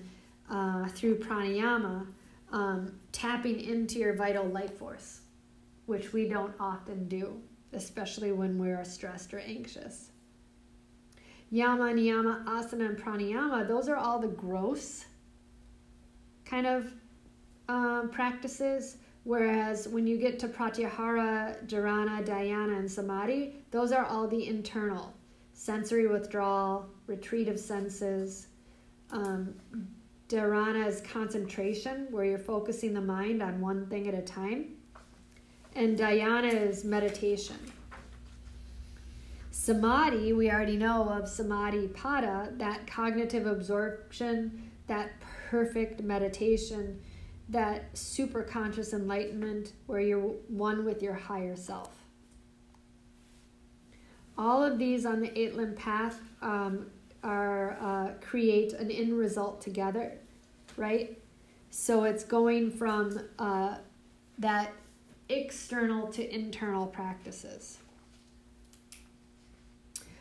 uh, 0.50 0.88
through 0.88 1.20
pranayama 1.20 2.06
um, 2.52 2.98
tapping 3.12 3.60
into 3.60 3.98
your 3.98 4.14
vital 4.14 4.46
life 4.46 4.78
force, 4.78 5.20
which 5.86 6.12
we 6.12 6.28
don't 6.28 6.54
often 6.58 7.08
do, 7.08 7.40
especially 7.72 8.32
when 8.32 8.58
we're 8.58 8.84
stressed 8.84 9.34
or 9.34 9.40
anxious. 9.40 10.10
Yama, 11.50 11.84
niyama, 11.84 12.44
asana, 12.44 12.86
and 12.90 12.98
pranayama, 12.98 13.66
those 13.66 13.88
are 13.88 13.96
all 13.96 14.18
the 14.18 14.28
gross 14.28 15.06
kind 16.44 16.66
of 16.66 16.92
um, 17.68 18.10
practices. 18.10 18.98
Whereas 19.24 19.88
when 19.88 20.06
you 20.06 20.16
get 20.16 20.38
to 20.40 20.48
pratyahara, 20.48 21.66
dharana, 21.66 22.24
dhyana, 22.24 22.78
and 22.78 22.90
samadhi, 22.90 23.56
those 23.70 23.92
are 23.92 24.04
all 24.04 24.26
the 24.26 24.46
internal 24.46 25.12
sensory 25.52 26.06
withdrawal, 26.06 26.88
retreat 27.06 27.48
of 27.48 27.58
senses, 27.58 28.46
um, 29.10 29.54
Dharana 30.28 30.86
is 30.86 31.00
concentration, 31.00 32.06
where 32.10 32.24
you're 32.24 32.38
focusing 32.38 32.92
the 32.92 33.00
mind 33.00 33.42
on 33.42 33.60
one 33.60 33.86
thing 33.86 34.06
at 34.08 34.14
a 34.14 34.20
time. 34.20 34.76
And 35.74 35.98
dhyana 35.98 36.52
is 36.52 36.84
meditation. 36.84 37.56
Samadhi, 39.50 40.32
we 40.34 40.50
already 40.50 40.76
know 40.76 41.08
of 41.08 41.28
samadhi 41.28 41.88
pada, 41.88 42.56
that 42.58 42.86
cognitive 42.86 43.46
absorption, 43.46 44.70
that 44.86 45.12
perfect 45.50 46.02
meditation, 46.02 47.00
that 47.48 47.96
super 47.96 48.42
conscious 48.42 48.92
enlightenment 48.92 49.72
where 49.86 50.00
you're 50.00 50.20
one 50.48 50.84
with 50.84 51.02
your 51.02 51.14
higher 51.14 51.56
self. 51.56 51.90
All 54.36 54.62
of 54.62 54.78
these 54.78 55.06
on 55.06 55.20
the 55.20 55.36
eight 55.38 55.56
limb 55.56 55.74
path 55.74 56.20
um, 56.42 56.86
are 57.22 57.76
uh, 57.80 58.12
create 58.20 58.72
an 58.72 58.90
end 58.90 59.18
result 59.18 59.60
together, 59.60 60.12
right? 60.76 61.18
So 61.70 62.04
it's 62.04 62.24
going 62.24 62.70
from 62.70 63.20
uh, 63.38 63.76
that 64.38 64.72
external 65.28 66.08
to 66.08 66.34
internal 66.34 66.86
practices. 66.86 67.78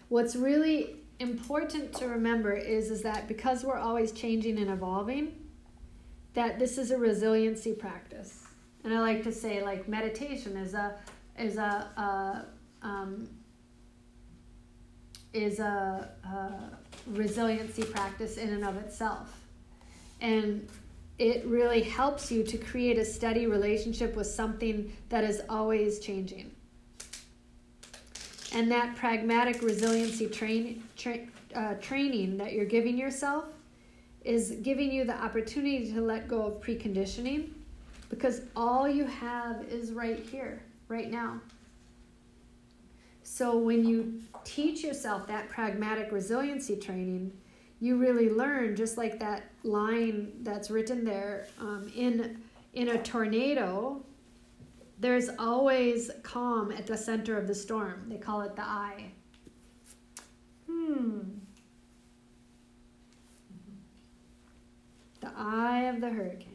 What's 0.10 0.36
really 0.36 0.98
important 1.20 1.94
to 1.94 2.08
remember 2.08 2.54
is, 2.54 2.92
is 2.92 3.02
that 3.02 3.28
because 3.28 3.64
we're 3.64 3.78
always 3.78 4.12
changing 4.12 4.58
and 4.60 4.70
evolving, 4.70 5.34
that 6.34 6.60
this 6.60 6.78
is 6.78 6.92
a 6.92 6.98
resiliency 6.98 7.74
practice. 7.74 8.44
And 8.84 8.94
I 8.94 9.00
like 9.00 9.24
to 9.24 9.32
say 9.32 9.64
like 9.64 9.88
meditation 9.88 10.56
is 10.56 10.74
a 10.74 10.96
is 11.38 11.58
a, 11.58 12.46
a 12.82 12.88
um, 12.88 13.28
is 15.34 15.60
a, 15.60 16.10
a 16.24 16.78
resiliency 17.10 17.84
practice 17.84 18.38
in 18.38 18.50
and 18.50 18.66
of 18.66 18.78
itself. 18.78 19.42
And 20.22 20.68
it 21.20 21.46
really 21.46 21.82
helps 21.82 22.32
you 22.32 22.44
to 22.44 22.58
create 22.58 22.98
a 22.98 23.06
steady 23.06 23.48
relationship 23.48 24.16
with 24.16 24.28
something 24.28 24.92
that 25.10 25.24
is 25.24 25.42
always 25.50 26.00
changing. 26.00 26.52
And 28.54 28.72
that 28.72 28.96
pragmatic 28.96 29.62
resiliency 29.62 30.28
train, 30.28 30.84
tra- 30.96 31.26
uh, 31.56 31.76
training 31.76 32.38
that 32.38 32.54
you're 32.54 32.66
giving 32.66 32.98
yourself 32.98 33.46
is 34.24 34.52
giving 34.62 34.92
you 34.92 35.06
the 35.06 35.16
opportunity 35.16 35.92
to 35.92 36.02
let 36.02 36.28
go 36.28 36.46
of 36.46 36.62
preconditioning 36.62 37.50
because 38.10 38.42
all 38.56 38.88
you 38.88 39.06
have 39.06 39.64
is 39.70 39.92
right 39.92 40.20
here, 40.20 40.62
right 40.88 41.10
now. 41.10 41.42
So 43.24 43.58
when 43.58 43.86
you 43.86 44.22
teach 44.48 44.84
yourself 44.84 45.28
that 45.28 45.50
pragmatic 45.50 46.12
resiliency 46.12 46.78
training, 46.78 47.32
you 47.80 47.98
really 47.98 48.30
learn 48.30 48.76
just 48.76 48.98
like 48.98 49.20
that 49.20 49.52
line 49.64 50.32
that's 50.42 50.70
written 50.70 51.04
there 51.04 51.48
um, 51.60 51.92
in 51.96 52.42
in 52.74 52.90
a 52.90 53.02
tornado 53.02 54.04
there's 55.00 55.30
always 55.38 56.10
calm 56.24 56.72
at 56.72 56.88
the 56.88 56.98
center 56.98 57.38
of 57.38 57.48
the 57.48 57.54
storm. 57.54 58.06
They 58.08 58.18
call 58.18 58.42
it 58.42 58.56
the 58.56 58.64
eye. 58.64 59.12
Hmm. 60.66 61.20
The 65.22 65.32
eye 65.36 65.84
of 65.84 66.02
the 66.02 66.10
hurricane. 66.10 66.54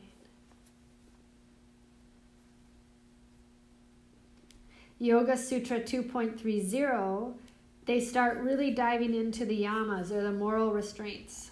Yoga 4.99 5.37
Sutra 5.37 5.81
2.30, 5.81 7.35
they 7.87 8.01
start 8.01 8.39
really 8.39 8.71
diving 8.71 9.15
into 9.15 9.45
the 9.45 9.63
yamas 9.63 10.11
or 10.11 10.23
the 10.23 10.33
moral 10.33 10.71
restraints. 10.71 11.51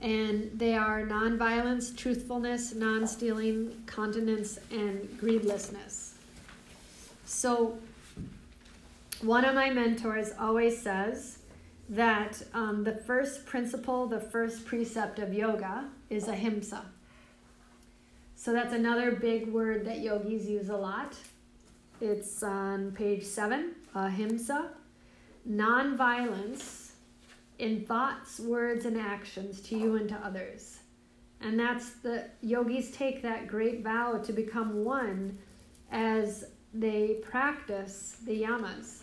And 0.00 0.50
they 0.54 0.74
are 0.74 1.02
nonviolence, 1.02 1.96
truthfulness, 1.96 2.74
non 2.74 3.06
stealing, 3.06 3.82
continence, 3.86 4.58
and 4.70 5.00
greedlessness. 5.20 6.12
So, 7.24 7.78
one 9.22 9.44
of 9.44 9.54
my 9.54 9.70
mentors 9.70 10.32
always 10.38 10.80
says 10.80 11.38
that 11.88 12.42
um, 12.52 12.84
the 12.84 12.92
first 12.92 13.46
principle, 13.46 14.06
the 14.06 14.20
first 14.20 14.66
precept 14.66 15.18
of 15.18 15.32
yoga 15.32 15.88
is 16.10 16.28
ahimsa. 16.28 16.84
So, 18.36 18.52
that's 18.52 18.74
another 18.74 19.12
big 19.12 19.48
word 19.48 19.86
that 19.86 20.00
yogis 20.00 20.46
use 20.46 20.68
a 20.68 20.76
lot. 20.76 21.14
It's 22.00 22.42
on 22.42 22.92
page 22.92 23.24
seven, 23.24 23.74
ahimsa. 23.94 24.70
Nonviolence 25.48 26.92
in 27.58 27.84
thoughts, 27.84 28.40
words, 28.40 28.84
and 28.84 28.98
actions 28.98 29.60
to 29.62 29.76
you 29.76 29.96
and 29.96 30.08
to 30.08 30.14
others. 30.16 30.78
And 31.40 31.58
that's 31.58 31.90
the 31.90 32.24
yogis 32.40 32.90
take 32.90 33.22
that 33.22 33.46
great 33.46 33.82
vow 33.82 34.18
to 34.24 34.32
become 34.32 34.84
one 34.84 35.38
as 35.90 36.44
they 36.72 37.20
practice 37.22 38.16
the 38.24 38.42
yamas. 38.42 39.00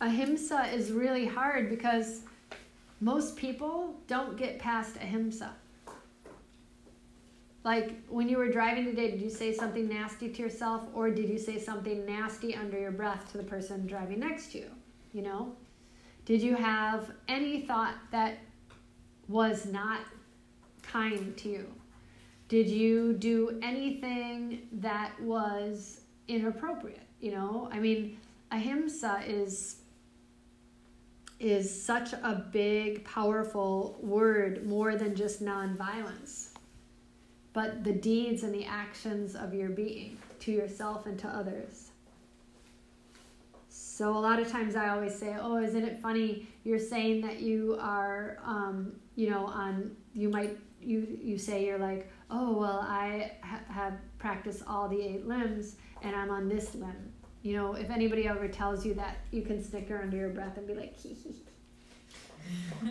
Ahimsa 0.00 0.68
is 0.72 0.92
really 0.92 1.26
hard 1.26 1.70
because 1.70 2.20
most 3.00 3.36
people 3.36 3.98
don't 4.06 4.36
get 4.36 4.58
past 4.58 4.96
ahimsa. 4.96 5.52
Like 7.64 8.06
when 8.08 8.28
you 8.28 8.38
were 8.38 8.50
driving 8.50 8.84
today, 8.84 9.10
did 9.10 9.20
you 9.20 9.30
say 9.30 9.52
something 9.52 9.88
nasty 9.88 10.28
to 10.28 10.42
yourself 10.42 10.82
or 10.94 11.10
did 11.10 11.28
you 11.28 11.38
say 11.38 11.58
something 11.58 12.06
nasty 12.06 12.54
under 12.54 12.78
your 12.78 12.92
breath 12.92 13.30
to 13.32 13.38
the 13.38 13.44
person 13.44 13.86
driving 13.86 14.20
next 14.20 14.52
to 14.52 14.58
you? 14.58 14.70
You 15.12 15.22
know? 15.22 15.52
Did 16.24 16.42
you 16.42 16.54
have 16.56 17.10
any 17.26 17.62
thought 17.62 17.94
that 18.10 18.38
was 19.28 19.66
not 19.66 20.00
kind 20.82 21.36
to 21.38 21.48
you? 21.48 21.66
Did 22.48 22.68
you 22.68 23.12
do 23.14 23.58
anything 23.62 24.68
that 24.72 25.18
was 25.20 26.00
inappropriate? 26.28 27.06
You 27.20 27.32
know, 27.32 27.68
I 27.72 27.78
mean, 27.78 28.18
ahimsa 28.50 29.22
is 29.26 29.76
is 31.40 31.84
such 31.84 32.12
a 32.12 32.44
big, 32.50 33.04
powerful 33.04 33.96
word, 34.02 34.66
more 34.66 34.96
than 34.96 35.14
just 35.14 35.40
nonviolence, 35.40 36.47
but 37.58 37.82
the 37.82 37.92
deeds 37.92 38.44
and 38.44 38.54
the 38.54 38.64
actions 38.64 39.34
of 39.34 39.52
your 39.52 39.68
being 39.68 40.16
to 40.38 40.52
yourself 40.52 41.06
and 41.06 41.18
to 41.18 41.26
others. 41.26 41.90
So 43.68 44.16
a 44.16 44.22
lot 44.28 44.38
of 44.38 44.48
times 44.48 44.76
I 44.76 44.90
always 44.90 45.18
say, 45.18 45.36
"Oh, 45.40 45.56
isn't 45.56 45.82
it 45.82 46.00
funny? 46.00 46.46
You're 46.62 46.78
saying 46.78 47.20
that 47.22 47.40
you 47.40 47.76
are, 47.80 48.38
um, 48.44 48.92
you 49.16 49.28
know, 49.28 49.44
on 49.46 49.96
you 50.14 50.28
might 50.28 50.56
you 50.80 51.18
you 51.20 51.36
say 51.36 51.66
you're 51.66 51.80
like, 51.80 52.08
oh 52.30 52.52
well, 52.52 52.78
I 52.88 53.32
ha- 53.42 53.66
have 53.68 53.94
practiced 54.18 54.62
all 54.68 54.88
the 54.88 55.02
eight 55.02 55.26
limbs 55.26 55.74
and 56.02 56.14
I'm 56.14 56.30
on 56.30 56.48
this 56.48 56.76
limb. 56.76 57.12
You 57.42 57.56
know, 57.56 57.74
if 57.74 57.90
anybody 57.90 58.28
ever 58.28 58.46
tells 58.46 58.86
you 58.86 58.94
that, 58.94 59.16
you 59.32 59.42
can 59.42 59.60
snicker 59.60 60.00
under 60.00 60.16
your 60.16 60.28
breath 60.28 60.58
and 60.58 60.66
be 60.68 60.74
like, 60.74 60.96
hee 60.96 61.14
hee. 61.14 61.42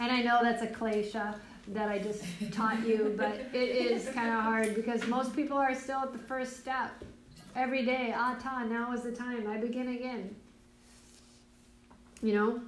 and 0.00 0.12
I 0.18 0.22
know 0.22 0.40
that's 0.42 0.62
a 0.62 0.66
klesha 0.66 1.34
that 1.72 1.88
I 1.88 1.98
just 1.98 2.24
taught 2.52 2.86
you, 2.86 3.14
but 3.16 3.34
it 3.52 3.56
is 3.56 4.08
kind 4.14 4.28
of 4.28 4.42
hard 4.42 4.74
because 4.74 5.06
most 5.06 5.34
people 5.34 5.56
are 5.56 5.74
still 5.74 6.00
at 6.00 6.12
the 6.12 6.18
first 6.18 6.58
step. 6.58 6.90
Every 7.56 7.84
day, 7.84 8.12
atha, 8.16 8.66
now 8.68 8.92
is 8.92 9.02
the 9.02 9.12
time. 9.12 9.48
I 9.48 9.56
begin 9.56 9.88
again. 9.88 10.34
You 12.22 12.34
know? 12.34 12.60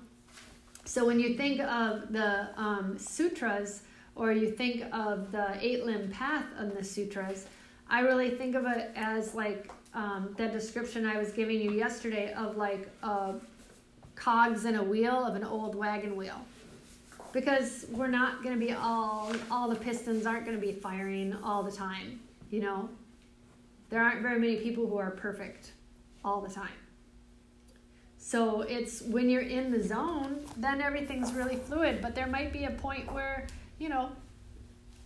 So 0.84 1.06
when 1.06 1.20
you 1.20 1.34
think 1.34 1.60
of 1.60 2.12
the 2.12 2.48
um, 2.56 2.98
sutras, 2.98 3.82
or 4.16 4.32
you 4.32 4.50
think 4.50 4.84
of 4.92 5.30
the 5.32 5.56
eight 5.60 5.84
limb 5.84 6.10
path 6.10 6.44
in 6.58 6.74
the 6.74 6.84
sutras, 6.84 7.46
I 7.88 8.00
really 8.00 8.30
think 8.30 8.54
of 8.54 8.66
it 8.66 8.90
as 8.96 9.34
like 9.34 9.70
um, 9.94 10.34
the 10.36 10.48
description 10.48 11.06
I 11.06 11.16
was 11.18 11.32
giving 11.32 11.60
you 11.60 11.72
yesterday 11.72 12.32
of 12.34 12.56
like 12.56 12.88
uh, 13.02 13.34
cogs 14.14 14.64
in 14.64 14.76
a 14.76 14.82
wheel 14.82 15.24
of 15.24 15.34
an 15.34 15.44
old 15.44 15.74
wagon 15.74 16.16
wheel. 16.16 16.44
Because 17.32 17.86
we're 17.90 18.08
not 18.08 18.42
going 18.42 18.58
to 18.58 18.64
be 18.64 18.72
all, 18.72 19.32
all 19.50 19.68
the 19.68 19.76
pistons 19.76 20.26
aren't 20.26 20.44
going 20.44 20.58
to 20.58 20.64
be 20.66 20.72
firing 20.72 21.36
all 21.44 21.62
the 21.62 21.70
time, 21.70 22.20
you 22.50 22.60
know? 22.60 22.88
There 23.88 24.02
aren't 24.02 24.22
very 24.22 24.38
many 24.38 24.56
people 24.56 24.86
who 24.86 24.96
are 24.98 25.10
perfect 25.10 25.72
all 26.24 26.40
the 26.40 26.52
time. 26.52 26.68
So 28.18 28.62
it's 28.62 29.02
when 29.02 29.28
you're 29.28 29.42
in 29.42 29.72
the 29.72 29.82
zone, 29.82 30.44
then 30.56 30.80
everything's 30.80 31.32
really 31.32 31.56
fluid. 31.56 32.00
But 32.00 32.14
there 32.14 32.26
might 32.26 32.52
be 32.52 32.64
a 32.64 32.70
point 32.70 33.12
where, 33.12 33.46
you 33.78 33.88
know, 33.88 34.10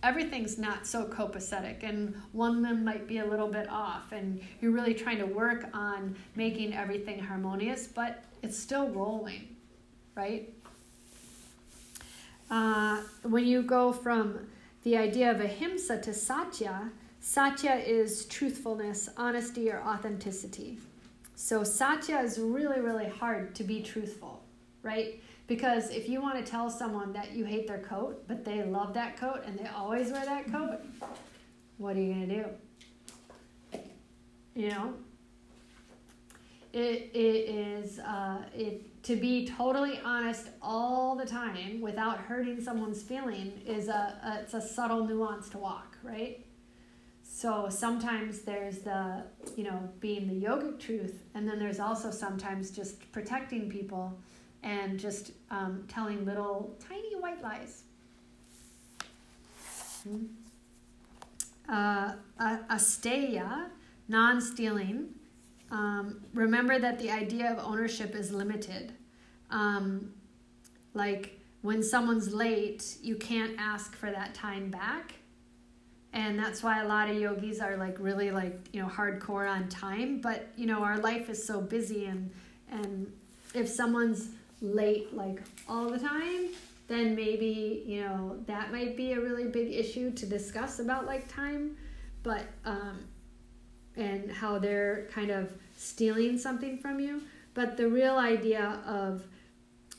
everything's 0.03 0.59
not 0.59 0.85
so 0.85 1.05
copacetic 1.05 1.81
and 1.81 2.15
one 2.31 2.61
limb 2.61 2.83
might 2.83 3.07
be 3.07 3.17
a 3.17 3.25
little 3.25 3.47
bit 3.47 3.67
off 3.69 4.11
and 4.11 4.39
you're 4.61 4.71
really 4.71 4.93
trying 4.93 5.17
to 5.17 5.25
work 5.25 5.67
on 5.73 6.15
making 6.35 6.75
everything 6.75 7.17
harmonious, 7.17 7.87
but 7.87 8.23
it's 8.43 8.57
still 8.57 8.87
rolling, 8.89 9.55
right? 10.13 10.53
Uh, 12.49 13.01
when 13.23 13.45
you 13.45 13.63
go 13.63 13.91
from 13.91 14.47
the 14.83 14.95
idea 14.95 15.31
of 15.31 15.39
ahimsa 15.41 15.99
to 16.01 16.13
satya, 16.13 16.91
satya 17.19 17.75
is 17.75 18.25
truthfulness, 18.25 19.09
honesty, 19.17 19.71
or 19.71 19.81
authenticity. 19.81 20.77
So 21.35 21.63
satya 21.63 22.19
is 22.19 22.39
really, 22.39 22.79
really 22.79 23.09
hard 23.09 23.55
to 23.55 23.63
be 23.63 23.81
truthful, 23.81 24.43
right? 24.83 25.21
Because 25.47 25.89
if 25.89 26.07
you 26.07 26.21
want 26.21 26.43
to 26.43 26.49
tell 26.49 26.69
someone 26.69 27.13
that 27.13 27.31
you 27.33 27.45
hate 27.45 27.67
their 27.67 27.79
coat, 27.79 28.23
but 28.27 28.45
they 28.45 28.63
love 28.63 28.93
that 28.93 29.17
coat 29.17 29.41
and 29.45 29.57
they 29.57 29.67
always 29.67 30.11
wear 30.11 30.25
that 30.25 30.51
coat, 30.51 30.79
what 31.77 31.95
are 31.95 32.01
you 32.01 32.13
going 32.13 32.29
to 32.29 32.35
do? 32.43 33.79
You 34.55 34.69
know? 34.69 34.93
It, 36.73 37.11
it 37.13 37.49
is 37.49 37.99
uh, 37.99 38.43
it 38.53 38.94
to 39.05 39.15
be 39.15 39.47
totally 39.47 39.99
honest 40.03 40.49
all 40.61 41.15
the 41.15 41.25
time 41.25 41.81
without 41.81 42.19
hurting 42.19 42.61
someone's 42.61 43.01
feeling 43.01 43.53
is 43.65 43.87
a, 43.87 44.19
a 44.23 44.39
it's 44.41 44.53
a 44.53 44.61
subtle 44.61 45.05
nuance 45.05 45.49
to 45.49 45.57
walk 45.57 45.97
right 46.03 46.45
so 47.35 47.67
sometimes 47.69 48.43
there's 48.43 48.77
the, 48.79 49.23
you 49.57 49.65
know, 49.65 49.89
being 49.99 50.25
the 50.27 50.45
yogic 50.47 50.79
truth, 50.79 51.21
and 51.33 51.45
then 51.45 51.59
there's 51.59 51.81
also 51.81 52.09
sometimes 52.09 52.71
just 52.71 53.11
protecting 53.11 53.69
people 53.69 54.17
and 54.63 54.97
just 54.97 55.31
um, 55.51 55.83
telling 55.89 56.23
little 56.23 56.73
tiny 56.87 57.13
white 57.19 57.41
lies. 57.43 57.83
Hmm. 60.03 60.27
Uh, 61.67 62.13
asteya, 62.39 63.65
non 64.07 64.39
stealing. 64.39 65.09
Um, 65.75 66.21
remember 66.33 66.79
that 66.79 66.99
the 66.99 67.11
idea 67.11 67.51
of 67.51 67.59
ownership 67.59 68.15
is 68.15 68.31
limited. 68.31 68.93
Um, 69.51 70.13
like 70.93 71.37
when 71.63 71.83
someone's 71.83 72.33
late, 72.33 72.95
you 73.01 73.17
can't 73.17 73.55
ask 73.59 73.93
for 73.93 74.09
that 74.09 74.33
time 74.33 74.71
back. 74.71 75.15
And 76.13 76.39
that's 76.39 76.63
why 76.63 76.81
a 76.81 76.87
lot 76.87 77.09
of 77.09 77.17
yogis 77.17 77.59
are 77.59 77.75
like 77.75 77.97
really 77.99 78.31
like 78.31 78.57
you 78.71 78.81
know 78.81 78.87
hardcore 78.87 79.51
on 79.51 79.67
time. 79.67 80.21
But 80.21 80.47
you 80.55 80.65
know 80.65 80.81
our 80.81 80.97
life 80.97 81.29
is 81.29 81.45
so 81.45 81.59
busy 81.59 82.05
and 82.05 82.31
and 82.71 83.11
if 83.53 83.67
someone's 83.67 84.29
late 84.61 85.13
like 85.13 85.41
all 85.67 85.89
the 85.89 85.99
time 85.99 86.47
then 86.87 87.15
maybe 87.15 87.83
you 87.85 88.01
know 88.01 88.37
that 88.47 88.71
might 88.71 88.95
be 88.95 89.11
a 89.11 89.19
really 89.19 89.45
big 89.45 89.73
issue 89.73 90.09
to 90.11 90.25
discuss 90.25 90.79
about 90.79 91.05
like 91.05 91.27
time. 91.27 91.75
But 92.23 92.43
um 92.63 92.99
and 93.97 94.31
how 94.31 94.57
they're 94.57 95.07
kind 95.11 95.31
of 95.31 95.51
stealing 95.75 96.37
something 96.37 96.77
from 96.77 96.99
you 96.99 97.21
but 97.53 97.77
the 97.77 97.87
real 97.87 98.17
idea 98.17 98.79
of 98.85 99.23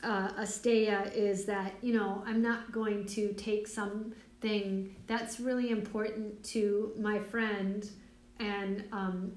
uh, 0.03 0.29
asteya 0.39 1.11
is 1.13 1.45
that 1.45 1.73
you 1.81 1.93
know 1.93 2.23
i'm 2.25 2.41
not 2.41 2.71
going 2.71 3.05
to 3.05 3.33
take 3.33 3.67
something 3.67 4.95
that's 5.07 5.39
really 5.39 5.71
important 5.71 6.43
to 6.43 6.93
my 6.99 7.19
friend 7.19 7.89
and 8.39 8.83
um, 8.91 9.31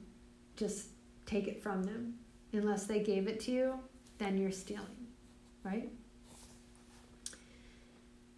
just 0.57 0.89
take 1.27 1.49
it 1.49 1.63
from 1.63 1.83
them. 1.83 2.15
Unless 2.53 2.87
they 2.87 3.01
gave 3.01 3.29
it 3.29 3.41
to 3.41 3.53
you, 3.53 3.75
then 4.19 4.37
you're 4.37 4.51
stealing, 4.51 5.07
right? 5.63 5.89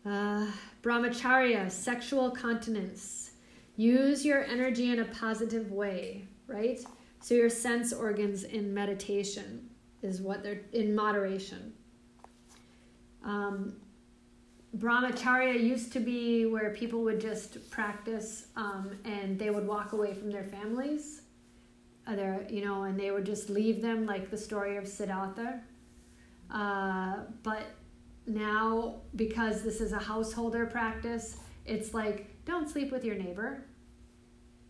Uh, 0.05 0.47
brahmacharya, 0.83 1.71
sexual 1.71 2.31
continence. 2.31 3.31
Use 3.77 4.25
your 4.25 4.45
energy 4.45 4.91
in 4.91 5.01
a 5.01 5.05
positive 5.07 5.73
way, 5.73 6.25
right? 6.47 6.85
So 7.23 7.35
your 7.35 7.51
sense 7.51 7.93
organs 7.93 8.43
in 8.43 8.75
meditation 8.75 9.71
is 10.03 10.21
what 10.21 10.43
they're 10.43 10.63
in 10.73 10.93
moderation. 10.93 11.73
Um, 13.25 13.77
brahmacharya 14.77 15.63
used 15.63 15.93
to 15.93 16.01
be 16.01 16.47
where 16.47 16.71
people 16.71 17.03
would 17.05 17.21
just 17.21 17.71
practice 17.71 18.47
um, 18.57 18.99
and 19.05 19.39
they 19.39 19.51
would 19.51 19.69
walk 19.69 19.93
away 19.93 20.15
from 20.15 20.33
their 20.33 20.43
families. 20.43 21.23
Uh, 22.09 22.17
their, 22.17 22.45
you 22.51 22.65
know, 22.65 22.83
and 22.83 22.99
they 22.99 23.13
would 23.13 23.25
just 23.25 23.49
leave 23.49 23.81
them 23.81 24.05
like 24.05 24.29
the 24.29 24.37
story 24.37 24.77
of 24.77 24.89
Siddhartha. 24.89 25.61
Uh, 26.51 27.19
but 27.45 27.67
now, 28.27 28.97
because 29.15 29.63
this 29.63 29.81
is 29.81 29.93
a 29.93 29.99
householder 29.99 30.67
practice, 30.67 31.37
it's 31.65 31.95
like 31.95 32.45
don't 32.45 32.69
sleep 32.69 32.91
with 32.91 33.05
your 33.05 33.15
neighbor. 33.15 33.65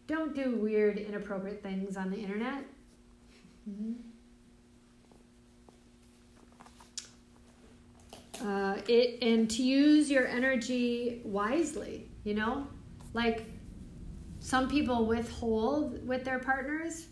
Don't 0.07 0.35
do 0.35 0.57
weird, 0.57 0.99
inappropriate 0.99 1.63
things 1.63 1.97
on 1.97 2.11
the 2.11 2.17
internet. 2.17 2.65
Mm-hmm. 3.69 3.93
Uh, 8.45 8.77
it 8.89 9.23
and 9.23 9.49
to 9.49 9.63
use 9.63 10.11
your 10.11 10.27
energy 10.27 11.21
wisely 11.23 12.09
you 12.25 12.35
know 12.35 12.67
like 13.15 13.45
some 14.41 14.69
people 14.69 15.07
withhold 15.07 16.05
with 16.05 16.25
their 16.25 16.41
partners 16.41 17.07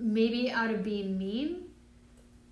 maybe 0.00 0.50
out 0.50 0.68
of 0.68 0.82
being 0.82 1.16
mean 1.16 1.68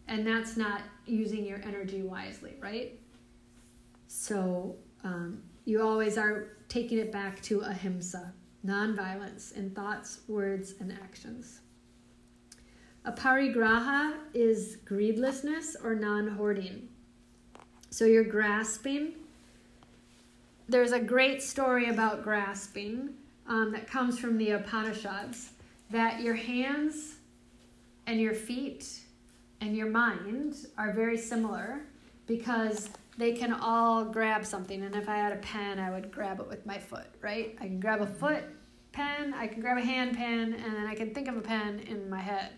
and 0.07 0.25
that's 0.25 0.57
not 0.57 0.83
using 1.05 1.45
your 1.45 1.59
energy 1.65 2.03
wisely 2.03 2.55
right 2.61 3.01
so 4.07 4.77
um, 5.03 5.43
you 5.65 5.83
always 5.83 6.17
are 6.17 6.59
taking 6.69 6.99
it 6.99 7.11
back 7.11 7.43
to 7.43 7.61
ahimsa 7.61 8.33
nonviolence 8.65 9.57
in 9.57 9.71
thoughts 9.71 10.21
words 10.29 10.75
and 10.81 10.93
actions 10.93 11.61
aparigraha 13.07 14.15
is 14.35 14.79
greedlessness 14.85 15.75
or 15.83 15.95
non-hoarding 15.95 16.89
so 17.93 18.05
you're 18.05 18.25
grasping. 18.25 19.15
There's 20.69 20.93
a 20.93 21.01
great 21.01 21.43
story 21.43 21.89
about 21.89 22.23
grasping 22.23 23.11
um, 23.49 23.73
that 23.73 23.89
comes 23.89 24.17
from 24.17 24.39
the 24.39 24.51
Upanishads 24.53 25.51
that 25.91 26.21
your 26.21 26.37
hands 26.37 27.17
and 28.07 28.21
your 28.21 28.35
feet 28.35 29.01
and 29.61 29.77
your 29.77 29.91
mind 29.91 30.55
are 30.79 30.93
very 30.93 31.19
similar 31.19 31.81
because 32.29 32.91
they 33.21 33.33
can 33.33 33.53
all 33.53 34.05
grab 34.05 34.47
something. 34.47 34.83
And 34.83 34.95
if 34.95 35.09
I 35.09 35.17
had 35.17 35.33
a 35.33 35.37
pen, 35.37 35.79
I 35.79 35.91
would 35.91 36.11
grab 36.11 36.41
it 36.41 36.49
with 36.49 36.65
my 36.65 36.79
foot, 36.79 37.07
right? 37.21 37.57
I 37.61 37.65
can 37.65 37.81
grab 37.81 38.01
a 38.01 38.07
foot 38.07 38.45
pen, 38.93 39.35
I 39.35 39.47
can 39.47 39.61
grab 39.61 39.79
a 39.79 39.85
hand 39.85 40.17
pen, 40.17 40.53
and 40.53 40.75
then 40.75 40.87
I 40.87 40.95
can 40.95 41.15
think 41.15 41.29
of 41.29 41.37
a 41.37 41.41
pen 41.41 41.81
in 41.81 42.11
my 42.11 42.21
head, 42.21 42.55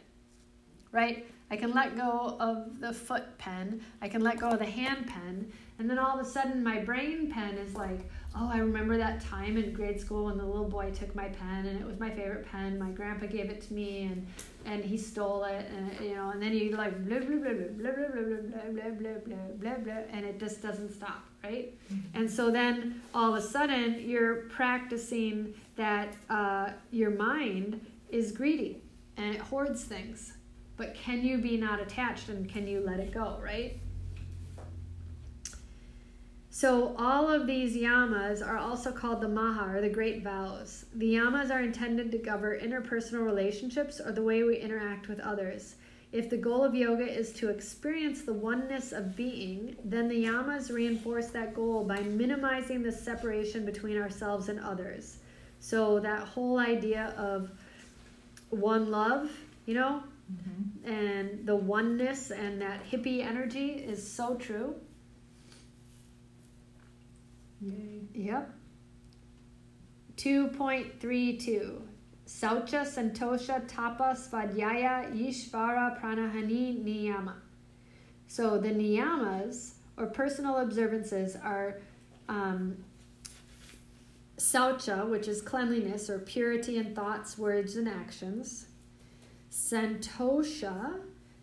right? 0.93 1.27
I 1.51 1.57
can 1.57 1.73
let 1.73 1.97
go 1.97 2.39
of 2.41 2.81
the 2.81 2.95
foot 2.95 3.37
pen. 3.37 3.83
I 4.01 4.09
can 4.09 4.23
let 4.23 4.39
go 4.39 4.49
of 4.49 4.59
the 4.59 4.65
hand 4.65 5.07
pen. 5.07 5.53
And 5.79 5.91
then 5.91 5.99
all 5.99 6.19
of 6.19 6.27
a 6.27 6.29
sudden, 6.29 6.65
my 6.65 6.79
brain 6.79 7.31
pen 7.31 7.59
is 7.59 7.75
like, 7.75 8.09
oh, 8.35 8.49
I 8.51 8.57
remember 8.59 8.97
that 8.97 9.21
time 9.21 9.59
in 9.59 9.75
grade 9.75 10.01
school 10.01 10.25
when 10.27 10.39
the 10.39 10.47
little 10.47 10.69
boy 10.69 10.93
took 10.93 11.15
my 11.15 11.29
pen 11.29 11.67
and 11.67 11.79
it 11.79 11.87
was 11.87 12.01
my 12.01 12.09
favorite 12.09 12.47
pen. 12.51 12.79
My 12.79 12.89
grandpa 12.89 13.27
gave 13.27 13.51
it 13.51 13.61
to 13.63 13.75
me 13.75 14.05
and, 14.05 14.27
and 14.65 14.83
he 14.83 14.97
stole 14.97 15.45
it. 15.45 15.71
And, 15.77 16.09
you 16.09 16.15
know, 16.15 16.31
and 16.31 16.41
then 16.41 16.55
you 16.55 16.75
like 16.75 17.07
blah, 17.07 17.19
blah, 17.19 17.27
blah, 17.27 17.53
blah, 17.53 17.53
blah, 17.53 17.93
blah, 17.93 18.09
blah, 18.09 18.63
blah, 18.71 18.91
blah, 18.91 19.19
blah, 19.27 19.37
blah, 19.59 19.75
blah, 19.85 20.03
and 20.11 20.25
it 20.25 20.41
just 20.41 20.63
doesn't 20.63 20.95
stop, 20.95 21.25
right? 21.45 21.75
Mm-hmm. 21.93 22.19
And 22.19 22.31
so 22.31 22.51
then 22.51 23.03
all 23.13 23.35
of 23.35 23.43
a 23.43 23.47
sudden, 23.47 24.01
you're 24.01 24.47
practicing 24.49 25.53
that 25.77 26.15
uh, 26.31 26.71
your 26.91 27.11
mind 27.11 27.85
is 28.09 28.33
greedy 28.33 28.81
and 29.19 29.35
it 29.35 29.41
hoards 29.43 29.85
things 29.85 30.33
but 30.83 30.97
can 30.97 31.25
you 31.25 31.39
be 31.39 31.57
not 31.57 31.81
attached 31.81 32.29
and 32.29 32.49
can 32.49 32.67
you 32.67 32.81
let 32.81 32.99
it 32.99 33.15
go, 33.15 33.39
right? 33.41 33.79
So, 36.51 36.97
all 36.99 37.31
of 37.31 37.47
these 37.47 37.77
yamas 37.77 38.45
are 38.45 38.57
also 38.57 38.91
called 38.91 39.21
the 39.21 39.29
maha, 39.29 39.77
or 39.77 39.81
the 39.81 39.89
great 39.89 40.25
vows. 40.25 40.87
The 40.97 41.15
yamas 41.15 41.53
are 41.53 41.63
intended 41.63 42.11
to 42.11 42.19
govern 42.19 42.59
interpersonal 42.59 43.25
relationships 43.25 44.01
or 44.01 44.11
the 44.11 44.25
way 44.25 44.43
we 44.43 44.57
interact 44.57 45.07
with 45.07 45.21
others. 45.21 45.77
If 46.11 46.29
the 46.29 46.37
goal 46.37 46.65
of 46.65 46.75
yoga 46.75 47.07
is 47.07 47.33
to 47.35 47.49
experience 47.49 48.23
the 48.23 48.35
oneness 48.35 48.91
of 48.91 49.15
being, 49.15 49.77
then 49.85 50.09
the 50.09 50.25
yamas 50.25 50.69
reinforce 50.73 51.29
that 51.29 51.55
goal 51.55 51.85
by 51.85 52.01
minimizing 52.01 52.83
the 52.83 52.91
separation 52.91 53.65
between 53.65 53.97
ourselves 53.97 54.49
and 54.49 54.59
others. 54.59 55.19
So, 55.61 56.01
that 56.01 56.27
whole 56.27 56.59
idea 56.59 57.15
of 57.17 57.53
one 58.51 58.91
love, 58.91 59.31
you 59.65 59.75
know, 59.75 60.03
Mm-hmm. 60.33 60.91
And 60.91 61.47
the 61.47 61.57
oneness 61.57 62.31
and 62.31 62.61
that 62.63 62.85
hippie 62.91 63.25
energy 63.25 63.71
is 63.71 64.11
so 64.11 64.37
true. 64.37 64.75
Yay. 67.61 68.01
Yep. 68.15 68.55
2.32 70.17 71.81
Saucha 72.27 72.87
Santosha 72.87 73.67
Tapa 73.67 74.17
Svadhyaya 74.17 75.13
Ishvara 75.15 76.01
Pranahani 76.01 76.83
Niyama. 76.83 77.35
So 78.27 78.59
the 78.59 78.71
niyamas 78.71 79.73
or 79.97 80.07
personal 80.07 80.59
observances 80.59 81.37
are 81.37 81.81
um, 82.29 82.77
saucha, 84.39 85.09
which 85.09 85.29
is 85.29 85.43
cleanliness 85.43 86.09
or 86.09 86.19
purity 86.19 86.79
in 86.79 86.95
thoughts, 86.95 87.37
words, 87.37 87.77
and 87.77 87.89
actions. 87.89 88.67
Santosha, 89.53 90.99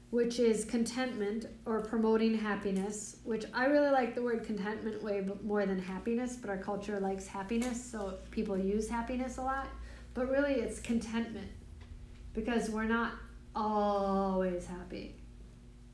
which 0.10 0.40
is 0.40 0.66
contentment 0.66 1.46
or 1.68 1.82
promoting 1.82 2.36
happiness, 2.36 3.18
which 3.24 3.46
I 3.54 3.66
really 3.66 3.92
like 3.92 4.16
the 4.16 4.24
word 4.24 4.44
contentment 4.44 5.04
way 5.04 5.24
more 5.44 5.68
than 5.68 5.78
happiness, 5.78 6.36
but 6.36 6.50
our 6.50 6.58
culture 6.58 7.00
likes 7.00 7.28
happiness, 7.28 7.84
so 7.84 8.16
people 8.32 8.58
use 8.58 8.90
happiness 8.90 9.38
a 9.38 9.44
lot. 9.44 9.68
But 10.16 10.28
really, 10.28 10.54
it's 10.54 10.80
contentment 10.80 11.52
because 12.34 12.72
we're 12.72 12.86
not 12.86 13.12
always 13.56 14.66
happy, 14.66 15.16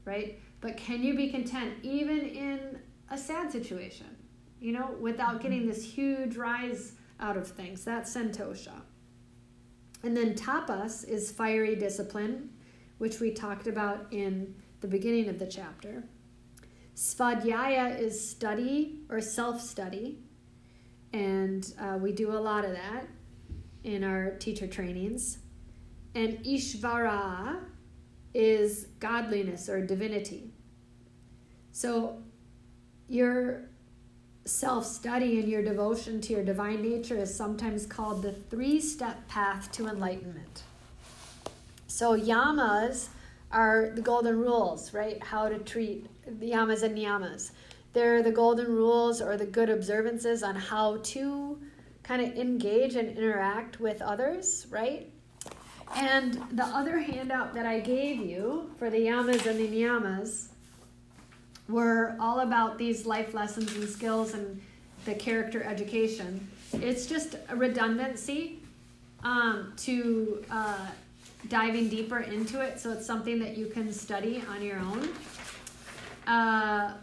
right? 0.05 0.39
But 0.61 0.77
can 0.77 1.03
you 1.03 1.17
be 1.17 1.29
content 1.29 1.73
even 1.83 2.21
in 2.21 2.79
a 3.09 3.17
sad 3.17 3.51
situation, 3.51 4.07
you 4.61 4.71
know, 4.71 4.95
without 5.01 5.41
getting 5.41 5.63
mm-hmm. 5.63 5.69
this 5.69 5.83
huge 5.83 6.37
rise 6.37 6.93
out 7.19 7.35
of 7.35 7.45
things? 7.45 7.83
That's 7.83 8.15
santosha. 8.15 8.84
And 10.05 10.15
then 10.15 10.35
tapas 10.35 11.03
is 11.09 11.31
fiery 11.31 11.75
discipline, 11.75 12.51
which 12.99 13.19
we 13.19 13.31
talked 13.31 13.65
about 13.65 14.05
in 14.11 14.53
the 14.81 14.87
beginning 14.87 15.29
of 15.29 15.39
the 15.39 15.47
chapter. 15.47 16.03
Svadhyaya 16.95 17.99
is 17.99 18.29
study 18.29 18.99
or 19.09 19.19
self 19.19 19.59
study, 19.59 20.19
and 21.11 21.73
uh, 21.79 21.97
we 21.99 22.11
do 22.11 22.31
a 22.31 22.37
lot 22.37 22.65
of 22.65 22.73
that 22.73 23.07
in 23.83 24.03
our 24.03 24.35
teacher 24.37 24.67
trainings. 24.67 25.39
And 26.13 26.37
Ishvara 26.45 27.61
is 28.35 28.89
godliness 28.99 29.67
or 29.69 29.83
divinity. 29.83 30.53
So 31.71 32.21
your 33.09 33.69
self 34.45 34.85
study 34.85 35.39
and 35.39 35.49
your 35.49 35.63
devotion 35.63 36.21
to 36.21 36.33
your 36.33 36.43
divine 36.43 36.81
nature 36.81 37.17
is 37.17 37.35
sometimes 37.35 37.85
called 37.87 38.21
the 38.21 38.31
three 38.31 38.79
step 38.79 39.27
path 39.27 39.71
to 39.71 39.87
enlightenment. 39.87 40.63
So, 41.87 42.17
yamas 42.17 43.07
are 43.51 43.91
the 43.95 44.01
golden 44.01 44.39
rules, 44.39 44.93
right? 44.93 45.21
How 45.23 45.49
to 45.49 45.57
treat 45.57 46.07
the 46.39 46.51
yamas 46.51 46.83
and 46.83 46.95
niyamas. 46.95 47.51
They're 47.93 48.21
the 48.21 48.31
golden 48.31 48.67
rules 48.67 49.21
or 49.21 49.37
the 49.37 49.45
good 49.45 49.69
observances 49.69 50.43
on 50.43 50.55
how 50.55 50.97
to 50.97 51.57
kind 52.03 52.21
of 52.21 52.37
engage 52.37 52.95
and 52.95 53.17
interact 53.17 53.79
with 53.79 54.01
others, 54.01 54.67
right? 54.69 55.09
And 55.95 56.33
the 56.51 56.65
other 56.65 56.99
handout 56.99 57.53
that 57.53 57.65
I 57.65 57.79
gave 57.79 58.19
you 58.19 58.69
for 58.77 58.89
the 58.89 58.97
yamas 58.97 59.45
and 59.45 59.59
the 59.59 59.67
niyamas 59.67 60.49
were 61.67 62.15
all 62.19 62.41
about 62.41 62.77
these 62.77 63.05
life 63.05 63.33
lessons 63.33 63.75
and 63.75 63.87
skills 63.89 64.33
and 64.33 64.61
the 65.05 65.13
character 65.13 65.63
education. 65.63 66.47
It's 66.73 67.05
just 67.05 67.35
a 67.49 67.55
redundancy 67.55 68.59
um, 69.23 69.73
to 69.77 70.43
uh, 70.51 70.87
diving 71.49 71.89
deeper 71.89 72.19
into 72.19 72.61
it, 72.61 72.79
so 72.79 72.91
it's 72.91 73.05
something 73.05 73.39
that 73.39 73.57
you 73.57 73.67
can 73.67 73.91
study 73.91 74.43
on 74.49 74.61
your 74.61 74.79
own. 74.79 75.09
Uh, 76.27 76.93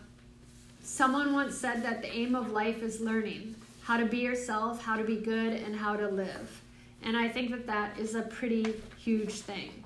someone 0.83 1.33
once 1.33 1.57
said 1.57 1.83
that 1.83 2.03
the 2.03 2.12
aim 2.12 2.35
of 2.35 2.51
life 2.51 2.83
is 2.83 3.01
learning 3.01 3.55
how 3.83 3.96
to 3.96 4.05
be 4.05 4.18
yourself, 4.18 4.83
how 4.83 4.96
to 4.96 5.05
be 5.05 5.16
good, 5.16 5.53
and 5.53 5.75
how 5.75 5.96
to 5.96 6.09
live. 6.09 6.61
And 7.03 7.16
I 7.16 7.29
think 7.29 7.51
that 7.51 7.66
that 7.66 7.98
is 7.98 8.14
a 8.14 8.22
pretty 8.22 8.81
huge 8.96 9.40
thing. 9.40 9.83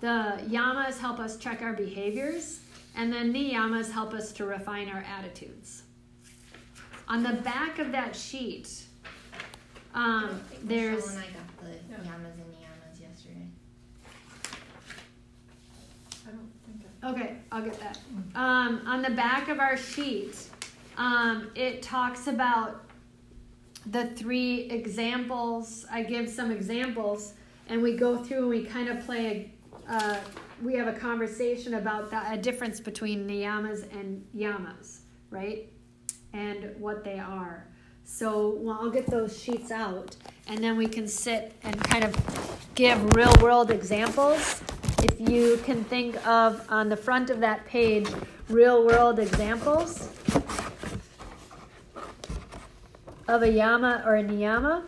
The 0.00 0.40
yamas 0.46 0.98
help 0.98 1.18
us 1.18 1.36
check 1.36 1.60
our 1.60 1.72
behaviors 1.74 2.60
and 2.98 3.12
then 3.12 3.32
niyamas 3.32 3.92
help 3.92 4.12
us 4.12 4.32
to 4.32 4.44
refine 4.44 4.88
our 4.88 5.04
attitudes. 5.18 5.84
On 7.06 7.22
the 7.22 7.32
back 7.32 7.78
of 7.78 7.92
that 7.92 8.14
sheet, 8.14 8.84
um, 9.94 10.42
there's. 10.64 11.06
Michelle 11.06 11.10
and 11.10 11.18
I 11.18 11.38
got 11.38 11.58
the 11.62 11.70
yeah. 11.70 12.10
yamas 12.10 12.32
and 12.34 12.52
niyamas 12.52 13.00
yesterday. 13.00 13.46
I 16.26 16.30
don't 16.32 16.50
think 16.66 16.82
I... 17.02 17.10
Okay, 17.10 17.36
I'll 17.52 17.62
get 17.62 17.78
that. 17.80 17.98
Um, 18.34 18.82
on 18.84 19.00
the 19.00 19.10
back 19.10 19.48
of 19.48 19.60
our 19.60 19.76
sheet, 19.76 20.36
um, 20.96 21.52
it 21.54 21.82
talks 21.82 22.26
about 22.26 22.84
the 23.86 24.06
three 24.06 24.62
examples. 24.70 25.86
I 25.90 26.02
give 26.02 26.28
some 26.28 26.50
examples, 26.50 27.34
and 27.68 27.80
we 27.80 27.96
go 27.96 28.16
through 28.16 28.40
and 28.40 28.48
we 28.48 28.64
kind 28.64 28.88
of 28.88 29.06
play. 29.06 29.52
A, 29.88 29.94
uh, 29.94 30.16
we 30.62 30.74
have 30.74 30.88
a 30.88 30.98
conversation 30.98 31.74
about 31.74 32.10
the, 32.10 32.32
a 32.32 32.36
difference 32.36 32.80
between 32.80 33.26
niyamas 33.28 33.90
and 33.92 34.24
yamas, 34.36 35.00
right? 35.30 35.72
And 36.32 36.74
what 36.78 37.04
they 37.04 37.18
are. 37.18 37.66
So 38.04 38.56
well, 38.58 38.78
I'll 38.80 38.90
get 38.90 39.06
those 39.06 39.40
sheets 39.40 39.70
out, 39.70 40.16
and 40.46 40.62
then 40.62 40.76
we 40.76 40.86
can 40.86 41.06
sit 41.06 41.52
and 41.62 41.78
kind 41.84 42.04
of 42.04 42.68
give 42.74 43.14
real 43.14 43.32
world 43.42 43.70
examples. 43.70 44.62
If 45.02 45.20
you 45.30 45.58
can 45.64 45.84
think 45.84 46.26
of 46.26 46.64
on 46.70 46.88
the 46.88 46.96
front 46.96 47.30
of 47.30 47.40
that 47.40 47.66
page, 47.66 48.08
real 48.48 48.86
world 48.86 49.18
examples 49.18 50.08
of 53.28 53.42
a 53.42 53.50
yama 53.50 54.02
or 54.06 54.16
a 54.16 54.24
niyama. 54.24 54.82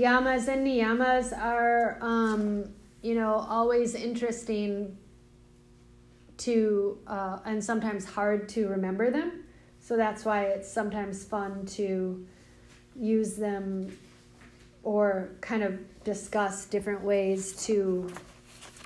Yamas 0.00 0.48
and 0.48 0.66
niyamas 0.66 1.36
are, 1.36 1.98
um, 2.00 2.64
you 3.02 3.14
know, 3.14 3.34
always 3.34 3.94
interesting 3.94 4.96
to, 6.38 6.98
uh, 7.06 7.38
and 7.44 7.62
sometimes 7.62 8.04
hard 8.04 8.48
to 8.50 8.68
remember 8.68 9.10
them. 9.10 9.44
So 9.80 9.96
that's 9.96 10.24
why 10.24 10.44
it's 10.44 10.70
sometimes 10.70 11.24
fun 11.24 11.66
to 11.66 12.26
use 12.96 13.34
them 13.36 13.96
or 14.82 15.30
kind 15.40 15.62
of 15.62 15.78
discuss 16.04 16.64
different 16.64 17.02
ways 17.02 17.64
to 17.66 18.10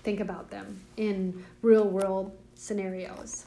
think 0.03 0.21
about 0.21 0.51
them 0.51 0.81
in 0.97 1.45
real 1.63 1.89
world 1.89 2.37
scenarios. 2.55 3.47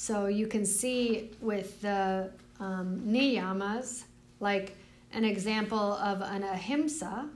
So 0.00 0.28
you 0.28 0.46
can 0.46 0.64
see 0.64 1.28
with 1.42 1.82
the 1.82 2.30
um, 2.58 3.02
niyamas, 3.06 4.04
like 4.40 4.74
an 5.12 5.26
example 5.26 5.78
of 5.78 6.22
an 6.22 6.42
ahimsa 6.42 7.28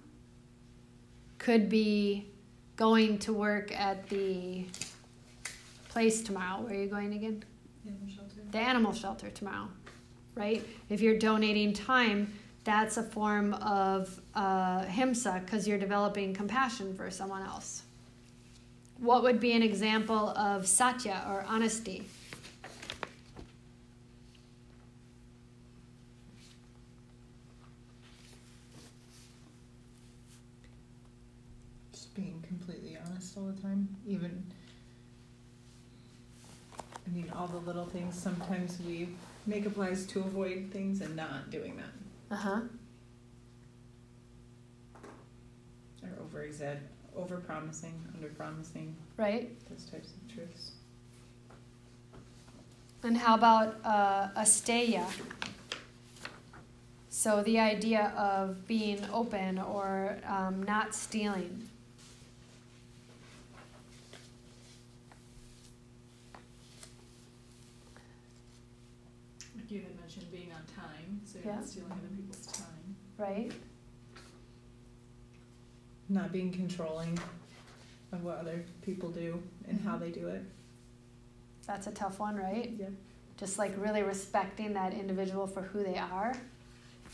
could 1.37 1.69
be 1.69 2.27
going 2.77 3.19
to 3.19 3.35
work 3.35 3.71
at 3.79 4.09
the 4.09 4.65
place 5.91 6.23
tomorrow. 6.23 6.63
Where 6.63 6.73
are 6.73 6.83
you 6.83 6.87
going 6.87 7.13
again? 7.13 7.45
Animal 7.87 8.09
shelter. 8.09 8.41
The 8.51 8.59
animal 8.59 8.93
shelter 8.95 9.29
tomorrow, 9.29 9.69
right? 10.35 10.67
If 10.89 11.03
you're 11.03 11.19
donating 11.19 11.75
time, 11.75 12.33
that's 12.65 12.97
a 12.97 13.03
form 13.03 13.53
of 13.53 14.19
uh, 14.35 14.87
himsa 14.87 15.45
because 15.45 15.69
you're 15.69 15.77
developing 15.77 16.33
compassion 16.33 16.95
for 16.95 17.11
someone 17.11 17.43
else. 17.43 17.83
What 19.01 19.23
would 19.23 19.39
be 19.39 19.53
an 19.53 19.63
example 19.63 20.31
of 20.31 20.67
satya 20.67 21.27
or 21.29 21.45
honesty? 21.47 22.07
all 33.37 33.44
the 33.55 33.63
time, 33.63 33.89
even. 34.07 34.45
I 37.07 37.11
mean, 37.11 37.31
all 37.35 37.47
the 37.47 37.59
little 37.59 37.87
things. 37.87 38.19
Sometimes 38.19 38.79
we 38.87 39.11
make 39.47 39.67
up 39.67 39.77
lies 39.77 40.07
to 40.07 40.21
avoid 40.21 40.71
things 40.73 41.01
and 41.01 41.15
not 41.15 41.51
doing 41.51 41.77
that. 41.77 42.35
Uh 42.35 42.37
huh. 42.37 42.61
Or 46.03 46.11
over 46.23 46.47
exed, 46.47 46.79
over 47.17 47.37
promising, 47.37 47.95
under 48.15 48.29
promising. 48.29 48.97
Right. 49.17 49.51
Those 49.69 49.85
types 49.85 50.13
of 50.13 50.35
truths. 50.35 50.73
And 53.03 53.19
how 53.19 53.35
about 53.35 53.77
uh, 53.85 54.29
asteya? 54.37 55.05
So 57.11 57.43
the 57.43 57.59
idea 57.59 58.13
of 58.17 58.67
being 58.67 59.01
open 59.13 59.59
or 59.59 60.17
um, 60.27 60.63
not 60.63 60.95
stealing. 60.95 61.69
you 69.75 69.81
had 69.81 69.99
mentioned 69.99 70.31
being 70.31 70.53
on 70.53 70.63
time, 70.73 71.21
so 71.25 71.34
you're 71.34 71.34
Yeah. 71.45 71.55
not 71.57 71.65
stealing 71.65 71.93
other 71.93 72.09
people's 72.17 72.47
time. 72.47 72.97
right? 73.19 73.53
Not 76.09 76.33
being 76.33 76.53
controlling 76.53 77.19
of 78.13 78.23
what 78.25 78.39
other 78.39 78.65
people 78.83 79.11
do 79.11 79.43
and 79.69 79.81
how 79.81 79.97
they 79.97 80.11
do 80.11 80.29
it. 80.29 80.43
That's 81.67 81.87
a 81.87 81.93
tough 81.93 82.19
one, 82.19 82.37
right? 82.37 82.73
Yeah. 82.79 82.87
Just 83.39 83.59
like 83.59 83.73
really 83.79 84.03
respecting 84.03 84.75
that 84.75 84.93
individual 84.93 85.47
for 85.47 85.63
who 85.63 85.83
they 85.83 85.97
are. 85.99 86.35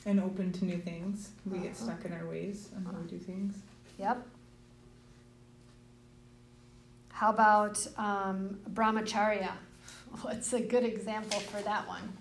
And 0.06 0.20
open 0.20 0.52
to 0.52 0.64
new 0.64 0.78
things. 0.78 1.30
We 1.46 1.58
get 1.58 1.72
Uh-huh. 1.72 1.84
stuck 1.84 2.04
in 2.04 2.12
our 2.12 2.26
ways 2.26 2.68
on 2.76 2.84
how 2.84 2.92
we 2.92 3.06
do 3.08 3.18
things. 3.18 3.54
Yep. 3.98 4.26
How 7.10 7.30
about 7.30 7.86
um, 7.98 8.58
brahmacharya? 8.72 9.52
What's 10.22 10.52
a 10.52 10.60
good 10.60 10.84
example 10.84 11.38
for 11.40 11.60
that 11.62 11.86
one? 11.86 12.12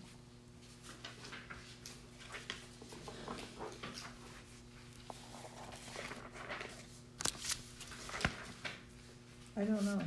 I 9.60 9.64
don't 9.66 9.84
know. 9.84 10.00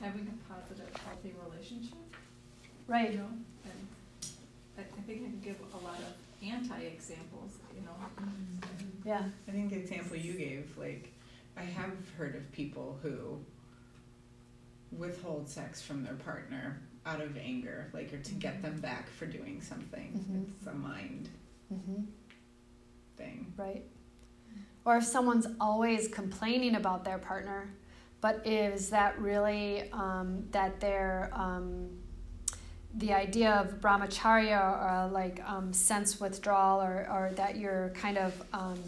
having 0.00 0.28
a 0.28 0.52
positive, 0.52 0.88
healthy 1.04 1.34
relationship, 1.44 1.94
you 2.12 2.68
Right. 2.86 3.16
know, 3.16 3.26
and 3.64 3.72
I, 4.78 4.82
I 4.82 5.00
think 5.06 5.22
I 5.22 5.24
can 5.30 5.40
give 5.42 5.56
a 5.72 5.84
lot 5.84 5.98
of 5.98 6.14
anti-examples, 6.46 7.52
you 7.74 7.80
know. 7.82 7.94
Yeah. 9.04 9.22
I 9.48 9.50
think 9.50 9.70
the 9.70 9.76
example 9.76 10.16
you 10.16 10.34
gave, 10.34 10.70
like, 10.78 11.12
I 11.56 11.62
have 11.62 11.90
heard 12.16 12.36
of 12.36 12.50
people 12.52 12.98
who 13.02 13.38
withhold 14.92 15.48
sex 15.48 15.82
from 15.82 16.04
their 16.04 16.14
partner 16.14 16.80
out 17.06 17.20
of 17.20 17.36
anger, 17.36 17.90
like, 17.92 18.12
or 18.14 18.18
to 18.18 18.34
get 18.34 18.62
them 18.62 18.78
back 18.80 19.08
for 19.10 19.26
doing 19.26 19.60
something. 19.60 20.12
Mhm. 20.30 20.46
It's 20.58 20.66
a 20.68 20.74
mind 20.74 21.28
Mm-hmm. 21.72 22.02
thing. 23.16 23.52
Right. 23.56 23.84
Or 24.84 24.98
if 24.98 25.04
someone's 25.04 25.46
always 25.60 26.06
complaining 26.08 26.76
about 26.76 27.04
their 27.04 27.18
partner, 27.18 27.70
but 28.24 28.40
is 28.46 28.88
that 28.88 29.20
really 29.20 29.92
um, 29.92 30.46
that 30.50 30.80
they're 30.80 31.28
um, 31.34 31.90
the 32.94 33.12
idea 33.12 33.52
of 33.52 33.82
brahmacharya 33.82 34.58
or 34.58 35.10
like 35.12 35.42
um, 35.46 35.74
sense 35.74 36.18
withdrawal 36.18 36.80
or, 36.80 37.06
or 37.12 37.32
that 37.34 37.58
your 37.58 37.92
kind 37.94 38.16
of 38.16 38.32
um, 38.54 38.78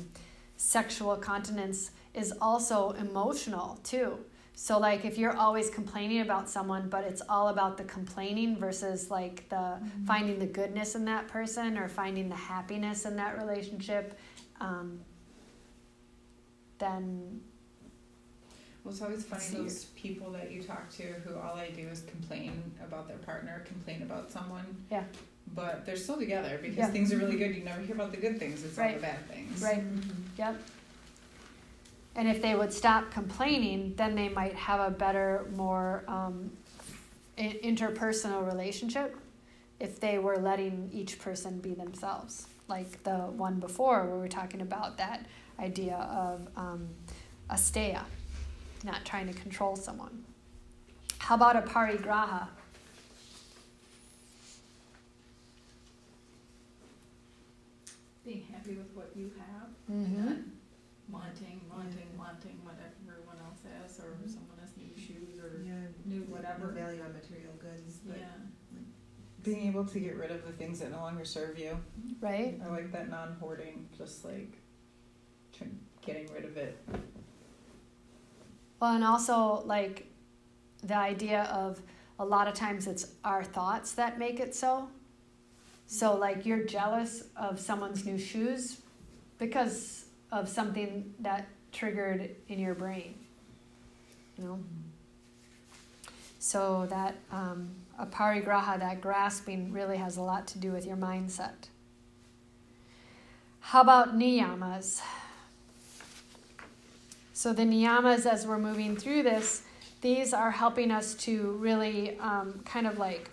sexual 0.56 1.16
continence 1.16 1.90
is 2.14 2.32
also 2.40 2.92
emotional 2.92 3.78
too. 3.84 4.16
So 4.54 4.78
like 4.78 5.04
if 5.04 5.18
you're 5.18 5.36
always 5.36 5.68
complaining 5.68 6.22
about 6.22 6.48
someone, 6.48 6.88
but 6.88 7.04
it's 7.04 7.20
all 7.28 7.48
about 7.48 7.76
the 7.76 7.84
complaining 7.84 8.56
versus 8.56 9.10
like 9.10 9.46
the 9.50 9.78
finding 10.06 10.38
the 10.38 10.46
goodness 10.46 10.94
in 10.94 11.04
that 11.04 11.28
person 11.28 11.76
or 11.76 11.88
finding 11.88 12.30
the 12.30 12.36
happiness 12.36 13.04
in 13.04 13.16
that 13.16 13.36
relationship, 13.36 14.18
um, 14.62 14.98
then 16.78 17.42
Well, 18.86 18.92
it's 18.92 19.02
always 19.02 19.24
funny 19.24 19.42
See. 19.42 19.56
those 19.56 19.84
people 19.96 20.30
that 20.30 20.52
you 20.52 20.62
talk 20.62 20.88
to 20.98 21.02
who 21.02 21.36
all 21.40 21.56
I 21.56 21.70
do 21.70 21.88
is 21.88 22.04
complain 22.08 22.62
about 22.80 23.08
their 23.08 23.16
partner, 23.16 23.64
complain 23.66 24.02
about 24.02 24.30
someone. 24.30 24.64
Yeah. 24.92 25.02
But 25.56 25.84
they're 25.84 25.96
still 25.96 26.18
together 26.18 26.60
because 26.62 26.78
Yeah. 26.78 26.90
things 26.92 27.12
are 27.12 27.16
really 27.16 27.36
good. 27.36 27.56
You 27.56 27.64
never 27.64 27.80
hear 27.80 27.96
about 27.96 28.12
the 28.12 28.16
good 28.18 28.38
things. 28.38 28.62
It's 28.62 28.78
all 28.78 28.88
the 28.92 29.00
bad 29.00 29.26
things. 29.28 29.60
right, 29.60 29.82
yep. 30.38 30.62
And 32.14 32.28
if 32.28 32.40
they 32.40 32.54
would 32.54 32.72
stop 32.72 33.10
complaining, 33.10 33.94
then 33.96 34.14
they 34.14 34.28
might 34.28 34.54
have 34.54 34.78
a 34.78 34.90
better, 34.96 35.48
more 35.56 36.04
um, 36.06 36.52
interpersonal 37.36 38.46
relationship 38.46 39.16
if 39.80 39.98
they 39.98 40.18
were 40.20 40.36
letting 40.36 40.90
each 40.92 41.18
person 41.18 41.58
be 41.58 41.74
themselves, 41.74 42.46
like 42.68 43.02
the 43.02 43.16
one 43.18 43.58
before, 43.58 44.06
where 44.06 44.16
we're 44.16 44.28
talking 44.28 44.60
about 44.60 44.96
that 44.98 45.26
idea 45.58 45.96
of 45.96 46.46
um, 46.56 46.88
asteya, 47.50 48.04
not 48.84 49.04
trying 49.04 49.26
to 49.26 49.32
control 49.34 49.76
someone. 49.76 50.24
How 51.18 51.34
about 51.34 51.56
aparigraha? 51.64 52.48
Being 58.24 58.44
happy 58.52 58.74
with 58.74 58.90
what 58.94 59.10
you 59.14 59.30
have, 59.38 59.68
Mm-hmm. 59.90 60.26
not 60.26 60.36
wanting, 61.08 61.60
wanting, 61.70 62.08
wanting 62.18 62.58
what 62.64 62.74
everyone 62.82 63.36
else 63.46 63.60
has, 63.62 64.00
or 64.00 64.16
someone 64.26 64.58
has 64.60 64.70
new 64.76 64.90
shoes, 64.96 65.38
or 65.40 65.62
Yeah, 65.64 65.86
new 66.04 66.20
No 66.26 66.34
whatever. 66.34 66.68
value 66.72 67.02
on 67.02 67.12
material 67.12 67.52
goods, 67.60 67.98
but 68.04 68.16
Yeah, 68.18 68.80
being 69.44 69.68
able 69.68 69.84
to 69.84 70.00
get 70.00 70.16
rid 70.16 70.32
of 70.32 70.44
the 70.44 70.50
things 70.52 70.80
that 70.80 70.90
no 70.90 70.98
longer 70.98 71.24
serve 71.24 71.56
you. 71.56 71.78
Right? 72.20 72.60
I 72.64 72.68
like 72.68 72.90
that 72.92 73.08
non-hoarding, 73.08 73.88
just 73.96 74.24
like 74.24 74.58
getting 76.04 76.28
rid 76.34 76.44
of 76.44 76.56
it. 76.56 76.76
Well, 78.80 78.94
and 78.94 79.04
also 79.04 79.62
like 79.64 80.06
the 80.82 80.96
idea 80.96 81.44
of 81.44 81.80
a 82.18 82.24
lot 82.24 82.48
of 82.48 82.54
times 82.54 82.86
it's 82.86 83.08
our 83.24 83.44
thoughts 83.44 83.92
that 83.92 84.18
make 84.18 84.40
it 84.40 84.54
so. 84.54 84.88
So, 85.86 86.16
like, 86.16 86.44
you're 86.44 86.64
jealous 86.64 87.24
of 87.36 87.60
someone's 87.60 88.04
new 88.04 88.18
shoes 88.18 88.80
because 89.38 90.06
of 90.32 90.48
something 90.48 91.14
that 91.20 91.46
triggered 91.72 92.34
in 92.48 92.58
your 92.58 92.74
brain. 92.74 93.14
You 94.36 94.44
know? 94.44 94.58
So, 96.40 96.86
that 96.90 97.14
um, 97.30 97.70
aparigraha, 98.00 98.80
that 98.80 99.00
grasping, 99.00 99.72
really 99.72 99.96
has 99.96 100.16
a 100.16 100.22
lot 100.22 100.48
to 100.48 100.58
do 100.58 100.72
with 100.72 100.86
your 100.86 100.96
mindset. 100.96 101.68
How 103.60 103.80
about 103.80 104.18
niyamas? 104.18 105.00
So, 107.36 107.52
the 107.52 107.64
niyamas, 107.64 108.24
as 108.24 108.46
we're 108.46 108.56
moving 108.56 108.96
through 108.96 109.22
this, 109.22 109.60
these 110.00 110.32
are 110.32 110.50
helping 110.50 110.90
us 110.90 111.12
to 111.16 111.50
really 111.60 112.18
um, 112.18 112.62
kind 112.64 112.86
of 112.86 112.96
like 112.96 113.28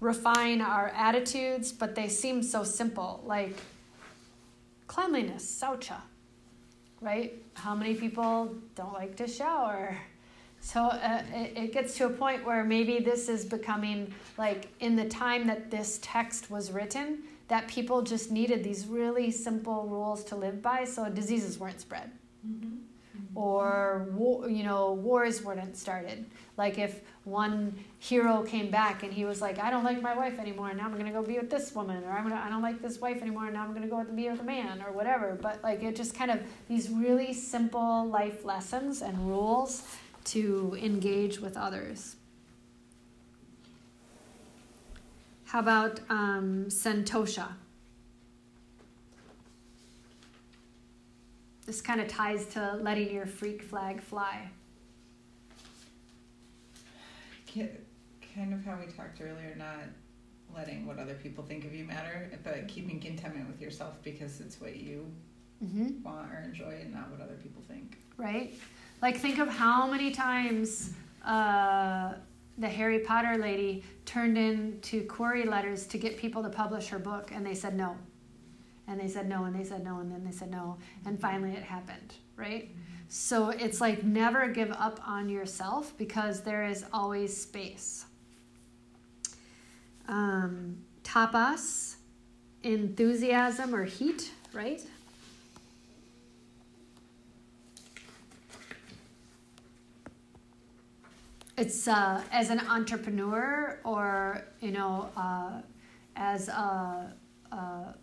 refine 0.00 0.60
our 0.60 0.88
attitudes, 0.96 1.70
but 1.70 1.94
they 1.94 2.08
seem 2.08 2.42
so 2.42 2.64
simple, 2.64 3.22
like 3.24 3.56
cleanliness, 4.88 5.44
saucha, 5.46 6.00
right? 7.00 7.40
How 7.54 7.76
many 7.76 7.94
people 7.94 8.52
don't 8.74 8.94
like 8.94 9.14
to 9.18 9.28
shower? 9.28 9.96
So 10.58 10.86
uh, 10.86 11.22
it, 11.32 11.56
it 11.56 11.72
gets 11.72 11.96
to 11.98 12.06
a 12.06 12.10
point 12.10 12.44
where 12.44 12.64
maybe 12.64 12.98
this 12.98 13.28
is 13.28 13.44
becoming 13.44 14.12
like 14.38 14.66
in 14.80 14.96
the 14.96 15.08
time 15.08 15.46
that 15.46 15.70
this 15.70 16.00
text 16.02 16.50
was 16.50 16.72
written, 16.72 17.22
that 17.54 17.68
people 17.68 18.02
just 18.02 18.32
needed 18.32 18.64
these 18.64 18.84
really 18.84 19.30
simple 19.30 19.86
rules 19.86 20.24
to 20.24 20.34
live 20.34 20.60
by 20.60 20.82
so 20.82 21.08
diseases 21.08 21.56
weren't 21.56 21.80
spread. 21.80 22.10
Mm-hmm. 22.44 22.78
Or 23.36 24.08
war, 24.10 24.50
you 24.50 24.64
know 24.64 24.94
wars 24.94 25.40
weren't 25.44 25.76
started. 25.76 26.26
Like 26.56 26.78
if 26.78 27.02
one 27.22 27.78
hero 28.00 28.42
came 28.42 28.72
back 28.72 29.04
and 29.04 29.12
he 29.12 29.24
was 29.24 29.40
like 29.40 29.58
i 29.58 29.70
don't 29.70 29.84
like 29.84 30.02
my 30.02 30.14
wife 30.14 30.38
anymore 30.38 30.68
and 30.68 30.78
now 30.78 30.84
i'm 30.84 30.92
going 30.92 31.06
to 31.06 31.16
go 31.18 31.22
be 31.22 31.38
with 31.38 31.48
this 31.48 31.74
woman 31.74 32.04
or 32.04 32.10
I'm 32.10 32.24
gonna, 32.24 32.42
i 32.44 32.50
don't 32.50 32.60
like 32.60 32.82
this 32.82 33.00
wife 33.00 33.22
anymore 33.22 33.46
and 33.46 33.54
now 33.54 33.62
i'm 33.64 33.70
going 33.70 33.88
to 33.88 33.88
go 33.88 34.04
be 34.04 34.28
with 34.28 34.40
a 34.40 34.48
man 34.56 34.82
or 34.86 34.92
whatever. 34.92 35.38
But 35.40 35.62
like 35.62 35.82
it 35.82 35.94
just 35.94 36.12
kind 36.14 36.30
of 36.32 36.40
these 36.68 36.90
really 36.90 37.32
simple 37.32 38.06
life 38.08 38.44
lessons 38.44 39.00
and 39.00 39.16
rules 39.28 39.72
to 40.32 40.76
engage 40.82 41.38
with 41.38 41.56
others 41.56 42.16
how 45.54 45.60
about 45.60 46.00
um, 46.10 46.66
santosha 46.68 47.46
this 51.64 51.80
kind 51.80 52.00
of 52.00 52.08
ties 52.08 52.46
to 52.46 52.76
letting 52.82 53.14
your 53.14 53.24
freak 53.24 53.62
flag 53.62 54.00
fly 54.00 54.50
Kind 58.34 58.52
of 58.52 58.64
how 58.64 58.76
we 58.84 58.90
talked 58.90 59.20
earlier, 59.20 59.54
not 59.56 59.84
letting 60.56 60.86
what 60.86 60.98
other 60.98 61.14
people 61.14 61.44
think 61.44 61.64
of 61.64 61.72
you 61.72 61.84
matter, 61.84 62.28
but 62.42 62.66
keeping 62.66 62.98
contentment 62.98 63.46
with 63.46 63.60
yourself 63.60 63.94
because 64.02 64.40
it's 64.40 64.60
what 64.60 64.74
you 64.74 65.06
mm-hmm. 65.64 66.02
want 66.02 66.32
or 66.32 66.42
enjoy 66.44 66.80
and 66.82 66.92
not 66.92 67.08
what 67.12 67.20
other 67.20 67.36
people 67.40 67.62
think. 67.68 67.98
right? 68.16 68.52
Like, 69.00 69.18
think 69.18 69.38
of 69.38 69.46
how 69.46 69.86
many 69.86 70.10
times 70.10 70.94
uh, 71.24 72.14
the 72.58 72.68
Harry 72.68 73.00
Potter 73.00 73.36
lady 73.36 73.82
turned 74.04 74.38
in 74.38 74.78
to 74.82 75.02
query 75.02 75.44
letters 75.44 75.86
to 75.88 75.98
get 75.98 76.16
people 76.16 76.42
to 76.42 76.48
publish 76.48 76.88
her 76.88 76.98
book, 76.98 77.30
and 77.32 77.44
they 77.44 77.54
said 77.54 77.76
no. 77.76 77.96
And 78.86 79.00
they 79.00 79.08
said 79.08 79.28
no, 79.28 79.44
and 79.44 79.54
they 79.54 79.64
said 79.64 79.84
no, 79.84 79.98
and 79.98 80.12
then 80.12 80.24
they 80.24 80.30
said 80.30 80.50
no, 80.50 80.76
and 81.06 81.18
finally 81.20 81.52
it 81.52 81.62
happened, 81.62 82.14
right? 82.36 82.70
So 83.08 83.50
it's 83.50 83.80
like 83.80 84.04
never 84.04 84.48
give 84.48 84.70
up 84.72 85.00
on 85.06 85.28
yourself 85.28 85.96
because 85.96 86.42
there 86.42 86.64
is 86.64 86.84
always 86.92 87.36
space. 87.36 88.06
Um, 90.06 90.78
tapas, 91.02 91.96
enthusiasm 92.62 93.74
or 93.74 93.84
heat, 93.84 94.30
right? 94.52 94.82
It's 101.56 101.86
uh, 101.86 102.22
as 102.32 102.50
an 102.50 102.60
entrepreneur 102.68 103.78
or 103.84 104.44
you 104.60 104.70
know 104.70 105.08
uh, 105.16 105.60
as 106.16 106.48
a, 106.48 107.14
a, 107.52 107.94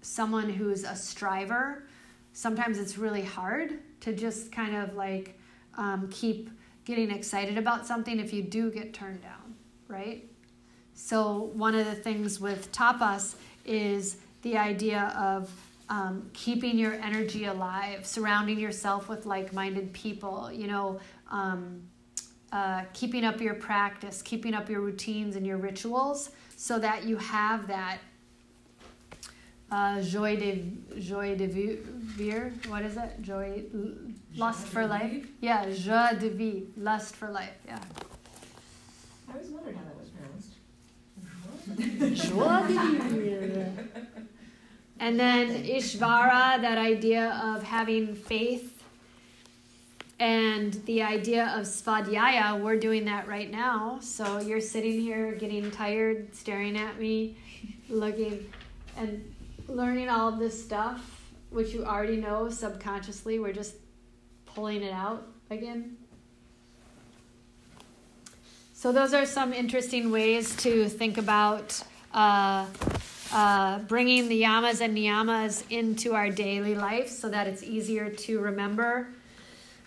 someone 0.00 0.48
who's 0.48 0.84
a 0.84 0.94
striver 0.94 1.88
sometimes 2.32 2.78
it's 2.78 2.98
really 2.98 3.24
hard 3.24 3.78
to 4.00 4.12
just 4.12 4.52
kind 4.52 4.76
of 4.76 4.94
like 4.94 5.38
um, 5.76 6.08
keep 6.10 6.50
getting 6.84 7.10
excited 7.10 7.58
about 7.58 7.86
something 7.86 8.18
if 8.18 8.32
you 8.32 8.42
do 8.42 8.70
get 8.70 8.94
turned 8.94 9.22
down 9.22 9.48
right? 9.88 10.24
So 10.94 11.50
one 11.54 11.74
of 11.74 11.86
the 11.86 11.94
things 11.94 12.40
with 12.40 12.70
tapas 12.70 13.34
is 13.64 14.18
the 14.42 14.56
idea 14.56 15.12
of 15.18 15.50
um, 15.90 16.30
keeping 16.32 16.78
your 16.78 16.94
energy 16.94 17.46
alive 17.46 18.04
surrounding 18.04 18.58
yourself 18.58 19.08
with 19.08 19.26
like-minded 19.26 19.92
people 19.92 20.50
you 20.52 20.66
know 20.66 21.00
um, 21.30 21.82
uh, 22.52 22.84
keeping 22.94 23.24
up 23.24 23.40
your 23.40 23.54
practice, 23.54 24.22
keeping 24.22 24.54
up 24.54 24.70
your 24.70 24.80
routines 24.80 25.36
and 25.36 25.46
your 25.46 25.58
rituals, 25.58 26.30
so 26.56 26.78
that 26.78 27.04
you 27.04 27.16
have 27.16 27.66
that 27.66 27.98
uh, 29.70 30.00
joy 30.00 30.34
de 30.36 30.72
joy 30.98 31.36
de 31.36 31.46
vivre. 31.46 32.52
What 32.68 32.82
is 32.82 32.96
it? 32.96 33.20
Joy, 33.20 33.64
lust 34.36 34.66
for 34.66 34.86
life. 34.86 35.26
Yeah, 35.40 35.70
joie 35.70 36.14
de 36.18 36.30
vivre, 36.30 36.68
lust 36.78 37.14
for 37.16 37.28
life. 37.28 37.58
Yeah. 37.66 37.78
I 39.28 39.32
always 39.32 39.50
wondered 39.50 39.76
how 39.76 39.82
that 39.84 39.98
was 39.98 40.08
pronounced. 40.08 40.54
Joie 42.28 42.66
de 42.66 43.14
vivre. 43.14 44.07
And 45.00 45.18
then 45.18 45.64
Ishvara, 45.64 46.60
that 46.60 46.78
idea 46.78 47.40
of 47.44 47.62
having 47.62 48.14
faith 48.14 48.82
and 50.18 50.74
the 50.86 51.02
idea 51.02 51.54
of 51.56 51.66
svadhyaya, 51.66 52.60
we're 52.60 52.78
doing 52.78 53.04
that 53.04 53.28
right 53.28 53.50
now. 53.50 53.98
So 54.00 54.40
you're 54.40 54.60
sitting 54.60 55.00
here 55.00 55.32
getting 55.32 55.70
tired, 55.70 56.34
staring 56.34 56.76
at 56.76 56.98
me, 56.98 57.36
looking 57.88 58.52
and 58.96 59.34
learning 59.68 60.08
all 60.08 60.28
of 60.28 60.38
this 60.38 60.62
stuff, 60.62 61.30
which 61.50 61.72
you 61.72 61.84
already 61.84 62.16
know 62.16 62.48
subconsciously. 62.48 63.38
We're 63.38 63.52
just 63.52 63.76
pulling 64.46 64.82
it 64.82 64.92
out 64.92 65.28
again. 65.50 65.96
So, 68.74 68.92
those 68.92 69.12
are 69.12 69.26
some 69.26 69.52
interesting 69.52 70.12
ways 70.12 70.54
to 70.58 70.88
think 70.88 71.18
about 71.18 71.82
uh, 72.14 72.66
uh, 73.32 73.78
bringing 73.80 74.28
the 74.28 74.42
yamas 74.42 74.80
and 74.80 74.96
niyamas 74.96 75.64
into 75.70 76.14
our 76.14 76.30
daily 76.30 76.74
life 76.74 77.08
so 77.08 77.28
that 77.28 77.46
it's 77.46 77.62
easier 77.62 78.08
to 78.10 78.40
remember. 78.40 79.08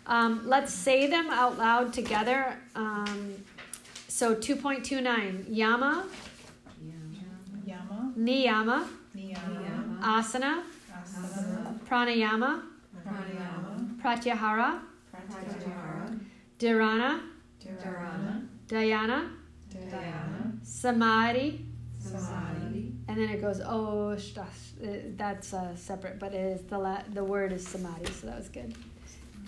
Um, 0.06 0.42
let's 0.46 0.74
say 0.74 1.08
them 1.08 1.30
out 1.30 1.58
loud 1.58 1.94
together. 1.94 2.58
Um, 2.76 3.36
so 4.08 4.36
2.29 4.36 5.46
Yama, 5.50 6.06
Yama, 7.66 8.14
Niyama, 8.18 8.88
Niyama, 9.16 10.00
Asana, 10.02 10.64
Asana, 10.92 11.80
Pranayama, 11.88 12.62
Pranayama, 13.06 14.02
Pratyahara, 14.02 14.80
Pratyahara, 15.12 16.20
Dharana, 16.60 17.22
Dharana, 17.64 18.48
Dhyana, 18.68 19.30
Dhyana, 19.74 20.66
Samadhi, 20.66 21.66
Samadhi, 22.00 22.61
and 23.12 23.20
then 23.22 23.30
it 23.30 23.42
goes 23.42 23.62
oh. 23.66 24.02
Uh, 24.12 24.88
That's 25.18 25.54
uh, 25.54 25.76
separate, 25.76 26.18
but 26.20 26.34
it 26.34 26.40
is 26.40 26.62
the 26.64 26.78
la- 26.78 27.04
the 27.14 27.24
word 27.24 27.52
is 27.52 27.68
samadhi, 27.68 28.12
so 28.12 28.28
that 28.28 28.38
was 28.38 28.50
good. 28.50 28.74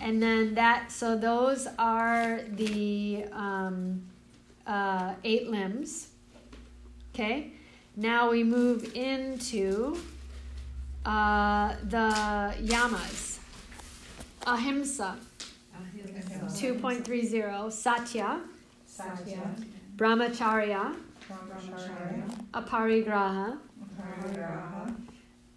And 0.00 0.22
then 0.22 0.54
that, 0.54 0.90
so 0.92 1.16
those 1.16 1.66
are 1.78 2.40
the 2.50 3.24
um, 3.32 4.02
uh, 4.66 5.14
eight 5.24 5.50
limbs. 5.50 6.08
Okay, 7.14 7.52
now 7.96 8.30
we 8.30 8.44
move 8.44 8.94
into 8.94 9.96
uh, 11.06 11.74
the 11.84 12.54
yamas. 12.60 13.38
Ahimsa, 14.46 15.16
Ahimsa. 15.74 16.66
2.30, 16.66 17.72
Satya, 17.72 18.40
Satya. 18.86 19.54
Brahmacharya, 19.96 20.94
Brahmacharya, 21.28 22.30
Aparigraha, 22.52 23.58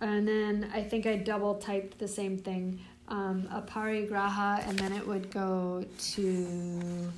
and 0.02 0.28
then 0.28 0.70
I 0.74 0.82
think 0.84 1.06
I 1.06 1.16
double 1.18 1.56
typed 1.56 1.98
the 2.00 2.08
same 2.08 2.38
thing. 2.38 2.80
Um, 3.10 3.48
aparigraha, 3.52 4.68
and 4.68 4.78
then 4.80 4.92
it 4.94 5.06
would 5.08 5.32
go 5.32 5.84
to. 6.14 7.10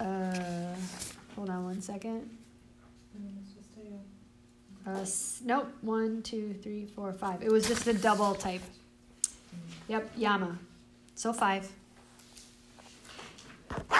Uh, 0.00 0.74
hold 1.36 1.50
on 1.50 1.64
one 1.64 1.80
second. 1.80 2.28
Uh, 4.86 5.00
s- 5.00 5.40
nope, 5.44 5.68
one, 5.82 6.22
two, 6.22 6.54
three, 6.62 6.86
four, 6.86 7.12
five. 7.12 7.42
It 7.42 7.50
was 7.50 7.66
just 7.66 7.86
a 7.86 7.94
double 7.94 8.34
type. 8.34 8.60
Yep, 9.88 10.10
Yama. 10.16 10.58
So 11.14 11.32
five. 11.32 11.70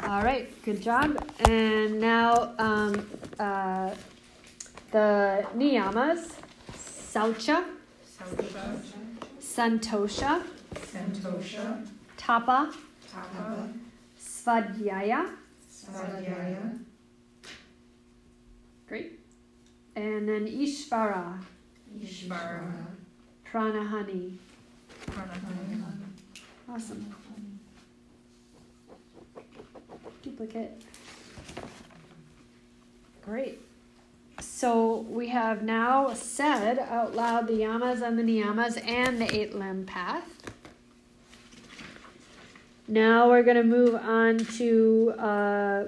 All 0.03 0.22
right, 0.22 0.51
good 0.64 0.83
job. 0.83 1.16
And 1.49 2.01
now 2.01 2.53
um, 2.59 3.09
uh, 3.39 3.91
the 4.91 5.47
niyamas 5.57 6.33
Saucha, 7.14 7.64
Saucha, 8.05 8.81
Santosha, 9.41 10.43
Santosha, 10.75 11.87
Tapa, 12.16 12.72
Tapa, 13.11 13.68
Svadhyaya. 14.20 15.31
Svadhyaya, 15.70 16.79
Great. 18.89 19.20
And 19.97 20.29
then 20.29 20.47
Ishvara, 20.47 21.41
Ishvara, 21.99 22.72
Pranahani. 23.51 24.37
Pranahani, 25.07 25.83
Awesome. 26.68 27.14
Duplicate. 30.25 30.83
Great. 33.22 33.61
So 34.41 35.05
we 35.11 35.29
have 35.29 35.62
now 35.62 36.14
said 36.14 36.79
out 36.79 37.14
loud 37.14 37.47
the 37.47 37.53
yamas 37.53 38.01
and 38.01 38.18
the 38.18 38.22
niyamas 38.22 38.83
and 38.89 39.20
the 39.20 39.37
eight 39.37 39.55
limb 39.55 39.85
path. 39.85 40.25
Now 42.89 43.29
we're 43.29 43.43
going 43.43 43.59
to 43.59 43.64
move 43.64 43.97
on 43.97 44.39
to 44.39 45.12
uh, 45.18 45.85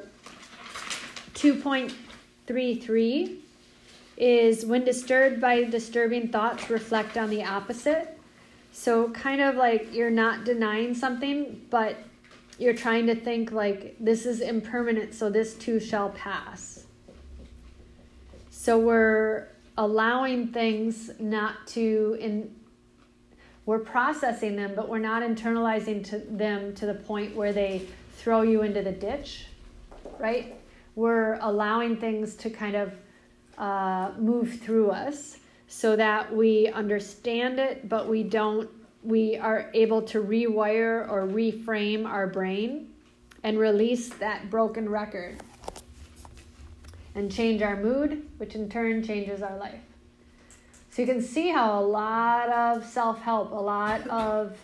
2.33 1.32 3.36
is 4.18 4.66
when 4.66 4.84
disturbed 4.84 5.40
by 5.40 5.64
disturbing 5.64 6.28
thoughts, 6.28 6.68
reflect 6.68 7.16
on 7.16 7.30
the 7.30 7.42
opposite. 7.42 8.18
So, 8.72 9.08
kind 9.10 9.40
of 9.40 9.56
like 9.56 9.94
you're 9.94 10.10
not 10.10 10.44
denying 10.44 10.94
something, 10.94 11.62
but 11.70 11.96
you're 12.58 12.74
trying 12.74 13.06
to 13.06 13.14
think 13.14 13.52
like 13.52 13.96
this 14.00 14.26
is 14.26 14.40
impermanent, 14.40 15.14
so 15.14 15.30
this 15.30 15.54
too 15.54 15.78
shall 15.78 16.10
pass. 16.10 16.84
So, 18.50 18.78
we're 18.78 19.48
allowing 19.78 20.48
things 20.48 21.10
not 21.20 21.66
to, 21.68 22.16
in, 22.18 22.54
we're 23.66 23.80
processing 23.80 24.56
them, 24.56 24.72
but 24.74 24.88
we're 24.88 24.98
not 24.98 25.22
internalizing 25.22 26.04
to 26.06 26.18
them 26.18 26.74
to 26.74 26.86
the 26.86 26.94
point 26.94 27.36
where 27.36 27.52
they 27.52 27.86
throw 28.16 28.42
you 28.42 28.62
into 28.62 28.82
the 28.82 28.92
ditch, 28.92 29.46
right? 30.18 30.56
We're 30.94 31.34
allowing 31.42 31.98
things 31.98 32.34
to 32.36 32.50
kind 32.50 32.76
of 32.76 32.92
uh, 33.58 34.12
move 34.18 34.60
through 34.60 34.90
us 34.90 35.38
so 35.68 35.96
that 35.96 36.34
we 36.34 36.68
understand 36.68 37.58
it, 37.58 37.88
but 37.88 38.08
we 38.08 38.22
don't, 38.22 38.70
we 39.06 39.36
are 39.36 39.70
able 39.72 40.02
to 40.02 40.20
rewire 40.20 41.08
or 41.08 41.28
reframe 41.28 42.04
our 42.04 42.26
brain 42.26 42.92
and 43.44 43.56
release 43.56 44.08
that 44.08 44.50
broken 44.50 44.88
record 44.88 45.36
and 47.14 47.30
change 47.30 47.62
our 47.62 47.76
mood, 47.76 48.28
which 48.38 48.56
in 48.56 48.68
turn 48.68 49.04
changes 49.04 49.42
our 49.42 49.56
life. 49.58 49.80
So 50.90 51.02
you 51.02 51.06
can 51.06 51.22
see 51.22 51.50
how 51.50 51.78
a 51.78 51.84
lot 51.86 52.48
of 52.48 52.84
self 52.84 53.22
help, 53.22 53.52
a 53.52 53.54
lot 53.54 54.04
of 54.08 54.58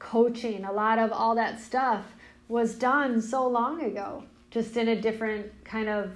coaching, 0.00 0.64
a 0.64 0.72
lot 0.72 0.98
of 0.98 1.12
all 1.12 1.36
that 1.36 1.60
stuff 1.60 2.04
was 2.48 2.74
done 2.74 3.22
so 3.22 3.46
long 3.46 3.84
ago, 3.84 4.24
just 4.50 4.76
in 4.76 4.88
a 4.88 5.00
different 5.00 5.52
kind 5.64 5.88
of 5.88 6.10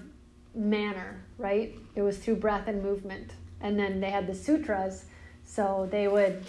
manner, 0.53 1.23
right? 1.39 1.79
It 1.95 2.03
was 2.03 2.19
through 2.19 2.37
breath 2.37 2.67
and 2.67 2.83
movement. 2.83 3.35
And 3.61 3.79
then 3.79 4.01
they 4.01 4.11
had 4.11 4.27
the 4.27 4.35
sutras, 4.35 5.05
so 5.45 5.89
they 5.93 6.09
would 6.09 6.43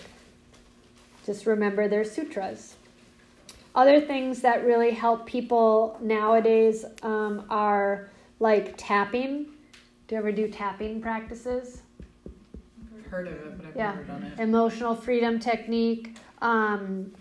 just 1.25 1.45
remember 1.45 1.87
their 1.87 2.03
sutras. 2.03 2.75
Other 3.75 3.99
things 3.99 4.41
that 4.41 4.63
really 4.65 4.91
help 4.91 5.25
people 5.25 5.97
nowadays 6.01 6.85
um, 7.01 7.45
are 7.49 8.09
like 8.39 8.75
tapping. 8.77 9.45
Do 10.07 10.15
you 10.15 10.17
ever 10.17 10.31
do 10.31 10.47
tapping 10.47 11.01
practices? 11.01 11.81
Heard 13.09 13.27
of 13.27 13.33
it, 13.33 13.57
but 13.57 13.65
I've 13.67 13.75
Yeah. 13.75 13.91
never 13.91 14.03
done 14.03 14.23
it. 14.23 14.39
Emotional 14.39 14.95
freedom 14.95 15.39
technique. 15.39 16.17
Um, 16.41 17.13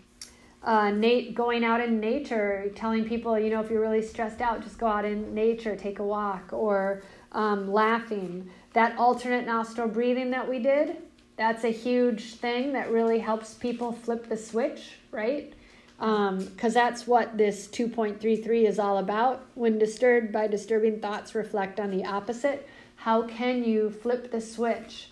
uh, 0.64 0.90
Nate 0.90 1.34
going 1.34 1.64
out 1.64 1.80
in 1.80 1.98
nature, 2.00 2.70
telling 2.74 3.04
people, 3.04 3.38
you 3.38 3.50
know, 3.50 3.60
if 3.60 3.70
you're 3.70 3.80
really 3.80 4.02
stressed 4.02 4.40
out, 4.40 4.62
just 4.62 4.78
go 4.78 4.86
out 4.86 5.04
in 5.04 5.34
nature, 5.34 5.74
take 5.74 5.98
a 5.98 6.04
walk, 6.04 6.52
or 6.52 7.02
um, 7.32 7.70
laughing. 7.72 8.48
That 8.74 8.96
alternate 8.96 9.44
nostril 9.46 9.88
breathing 9.88 10.30
that 10.30 10.48
we 10.48 10.58
did, 10.60 10.96
that's 11.42 11.64
a 11.64 11.72
huge 11.72 12.34
thing 12.34 12.72
that 12.72 12.92
really 12.92 13.18
helps 13.18 13.54
people 13.54 13.90
flip 13.90 14.28
the 14.28 14.36
switch, 14.36 14.92
right? 15.10 15.52
Because 15.98 16.72
that's 16.72 17.04
what 17.04 17.36
this 17.36 17.66
2.33 17.66 18.68
is 18.68 18.78
all 18.78 18.98
about. 18.98 19.44
When 19.54 19.76
disturbed 19.76 20.32
by 20.32 20.46
disturbing 20.46 21.00
thoughts, 21.00 21.34
reflect 21.34 21.80
on 21.80 21.90
the 21.90 22.04
opposite. 22.04 22.68
How 22.94 23.22
can 23.22 23.64
you 23.64 23.90
flip 23.90 24.30
the 24.30 24.40
switch 24.40 25.08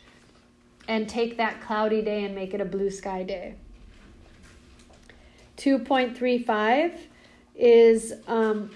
and 0.87 1.09
take 1.09 1.37
that 1.37 1.61
cloudy 1.61 2.01
day 2.01 2.23
and 2.23 2.33
make 2.33 2.55
it 2.55 2.61
a 2.61 2.65
blue 2.65 2.91
sky 2.91 3.25
day? 3.25 3.57
2.35 5.57 6.93
is 7.57 8.15
um, 8.29 8.71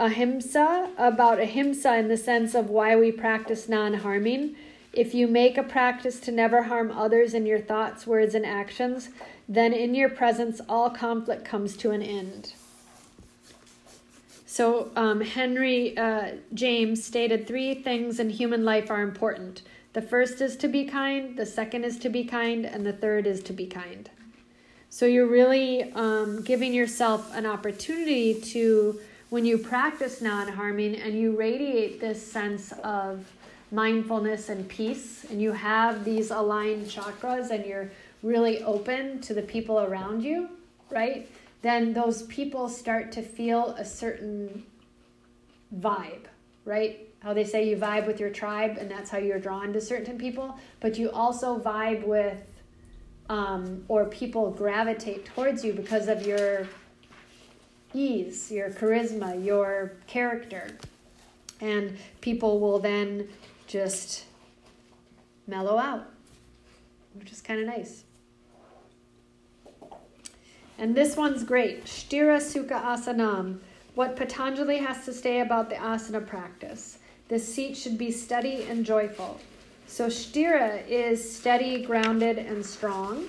ahimsa, 0.00 0.90
about 0.98 1.38
ahimsa 1.38 1.96
in 1.98 2.08
the 2.08 2.16
sense 2.16 2.56
of 2.56 2.68
why 2.68 2.96
we 2.96 3.12
practice 3.12 3.68
non 3.68 3.94
harming. 3.94 4.56
If 4.96 5.14
you 5.14 5.28
make 5.28 5.58
a 5.58 5.62
practice 5.62 6.18
to 6.20 6.32
never 6.32 6.62
harm 6.62 6.90
others 6.90 7.34
in 7.34 7.44
your 7.44 7.60
thoughts, 7.60 8.06
words, 8.06 8.34
and 8.34 8.46
actions, 8.46 9.10
then 9.46 9.74
in 9.74 9.94
your 9.94 10.08
presence 10.08 10.58
all 10.70 10.88
conflict 10.88 11.44
comes 11.44 11.76
to 11.76 11.90
an 11.90 12.00
end. 12.00 12.54
So, 14.46 14.90
um, 14.96 15.20
Henry 15.20 15.98
uh, 15.98 16.36
James 16.54 17.04
stated 17.04 17.46
three 17.46 17.74
things 17.74 18.18
in 18.18 18.30
human 18.30 18.64
life 18.64 18.90
are 18.90 19.02
important. 19.02 19.60
The 19.92 20.00
first 20.00 20.40
is 20.40 20.56
to 20.56 20.68
be 20.68 20.86
kind, 20.86 21.36
the 21.36 21.44
second 21.44 21.84
is 21.84 21.98
to 21.98 22.08
be 22.08 22.24
kind, 22.24 22.64
and 22.64 22.86
the 22.86 22.94
third 22.94 23.26
is 23.26 23.42
to 23.42 23.52
be 23.52 23.66
kind. 23.66 24.08
So, 24.88 25.04
you're 25.04 25.26
really 25.26 25.92
um, 25.92 26.40
giving 26.40 26.72
yourself 26.72 27.36
an 27.36 27.44
opportunity 27.44 28.40
to, 28.40 28.98
when 29.28 29.44
you 29.44 29.58
practice 29.58 30.22
non 30.22 30.48
harming 30.48 30.96
and 30.96 31.20
you 31.20 31.36
radiate 31.36 32.00
this 32.00 32.26
sense 32.26 32.72
of 32.82 33.30
mindfulness 33.70 34.48
and 34.48 34.68
peace, 34.68 35.24
and 35.30 35.40
you 35.40 35.52
have 35.52 36.04
these 36.04 36.30
aligned 36.30 36.86
chakras 36.86 37.50
and 37.50 37.66
you're 37.66 37.90
really 38.22 38.62
open 38.62 39.20
to 39.20 39.34
the 39.34 39.42
people 39.42 39.80
around 39.80 40.22
you, 40.22 40.48
right? 40.90 41.28
Then 41.62 41.92
those 41.92 42.22
people 42.24 42.68
start 42.68 43.12
to 43.12 43.22
feel 43.22 43.70
a 43.70 43.84
certain 43.84 44.64
vibe, 45.80 46.26
right? 46.64 47.08
How 47.20 47.34
they 47.34 47.44
say 47.44 47.68
you 47.68 47.76
vibe 47.76 48.06
with 48.06 48.20
your 48.20 48.30
tribe, 48.30 48.76
and 48.78 48.90
that's 48.90 49.10
how 49.10 49.18
you're 49.18 49.40
drawn 49.40 49.72
to 49.72 49.80
certain 49.80 50.16
people, 50.16 50.56
but 50.80 50.96
you 50.96 51.10
also 51.10 51.58
vibe 51.58 52.06
with, 52.06 52.40
um, 53.28 53.84
or 53.88 54.04
people 54.04 54.52
gravitate 54.52 55.24
towards 55.24 55.64
you 55.64 55.72
because 55.72 56.06
of 56.06 56.24
your 56.24 56.68
ease, 57.94 58.50
your 58.52 58.70
charisma, 58.70 59.44
your 59.44 59.92
character. 60.06 60.68
And 61.60 61.96
people 62.20 62.60
will 62.60 62.78
then 62.78 63.28
just 63.66 64.24
mellow 65.46 65.78
out, 65.78 66.06
which 67.14 67.32
is 67.32 67.40
kind 67.40 67.60
of 67.60 67.66
nice. 67.66 68.04
And 70.78 70.94
this 70.94 71.16
one's 71.16 71.42
great. 71.42 71.84
Sthira 71.84 72.38
Sukha 72.38 72.82
Asanam. 72.82 73.58
What 73.94 74.14
Patanjali 74.14 74.76
has 74.76 75.06
to 75.06 75.12
say 75.12 75.40
about 75.40 75.70
the 75.70 75.76
asana 75.76 76.26
practice. 76.26 76.98
The 77.28 77.38
seat 77.38 77.76
should 77.76 77.96
be 77.96 78.10
steady 78.10 78.64
and 78.64 78.84
joyful. 78.84 79.40
So 79.86 80.08
Sthira 80.08 80.86
is 80.86 81.36
steady, 81.38 81.82
grounded, 81.82 82.38
and 82.38 82.64
strong. 82.64 83.26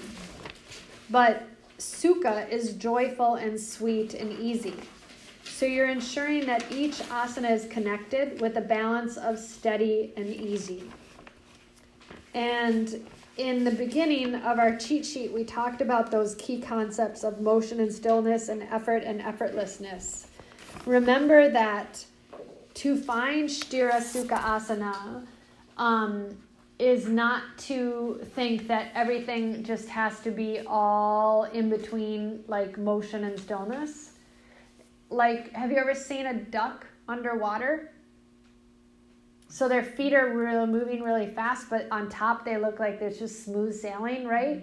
But 1.10 1.48
sukha 1.78 2.50
is 2.50 2.74
joyful 2.74 3.36
and 3.36 3.60
sweet 3.60 4.14
and 4.14 4.38
easy. 4.40 4.76
So 5.50 5.66
you're 5.66 5.90
ensuring 5.90 6.46
that 6.46 6.72
each 6.72 7.00
asana 7.10 7.52
is 7.52 7.66
connected 7.66 8.40
with 8.40 8.58
a 8.58 8.62
balance 8.62 9.18
of 9.18 9.40
steady 9.40 10.14
and 10.16 10.28
easy. 10.28 10.90
And 12.34 13.08
in 13.38 13.64
the 13.64 13.72
beginning 13.72 14.36
of 14.36 14.60
our 14.60 14.76
cheat 14.78 15.06
sheet, 15.06 15.32
we 15.32 15.44
talked 15.44 15.82
about 15.82 16.12
those 16.12 16.36
key 16.36 16.62
concepts 16.62 17.24
of 17.24 17.42
motion 17.42 17.80
and 17.80 17.92
stillness 17.92 18.50
and 18.50 18.64
effort 18.64 19.04
and 19.04 19.22
effortlessness. 19.22 20.28
Remember 20.86 21.50
that 21.50 22.06
to 22.76 22.96
find 22.96 23.50
Sthira 23.50 23.96
Sukha 23.96 24.40
Asana 24.40 25.26
um, 25.78 26.38
is 26.80 27.08
not 27.08 27.42
to 27.58 28.20
think 28.36 28.68
that 28.68 28.92
everything 28.94 29.64
just 29.64 29.90
has 29.90 30.20
to 30.20 30.32
be 30.32 30.62
all 30.68 31.46
in 31.46 31.70
between 31.70 32.44
like 32.48 32.78
motion 32.78 33.24
and 33.24 33.40
stillness. 33.40 34.12
Like, 35.10 35.54
have 35.54 35.72
you 35.72 35.78
ever 35.78 35.96
seen 35.96 36.26
a 36.26 36.34
duck 36.34 36.86
underwater? 37.08 37.92
So 39.50 39.70
their 39.70 39.84
feet 39.84 40.14
are 40.14 40.36
really 40.36 40.68
moving 40.68 41.02
really 41.02 41.28
fast, 41.28 41.70
but 41.70 41.88
on 41.92 42.10
top 42.10 42.44
they 42.44 42.58
look 42.58 42.80
like 42.80 43.00
there's 43.00 43.18
just 43.18 43.46
smooth 43.46 43.74
sailing, 43.74 44.28
right? 44.28 44.62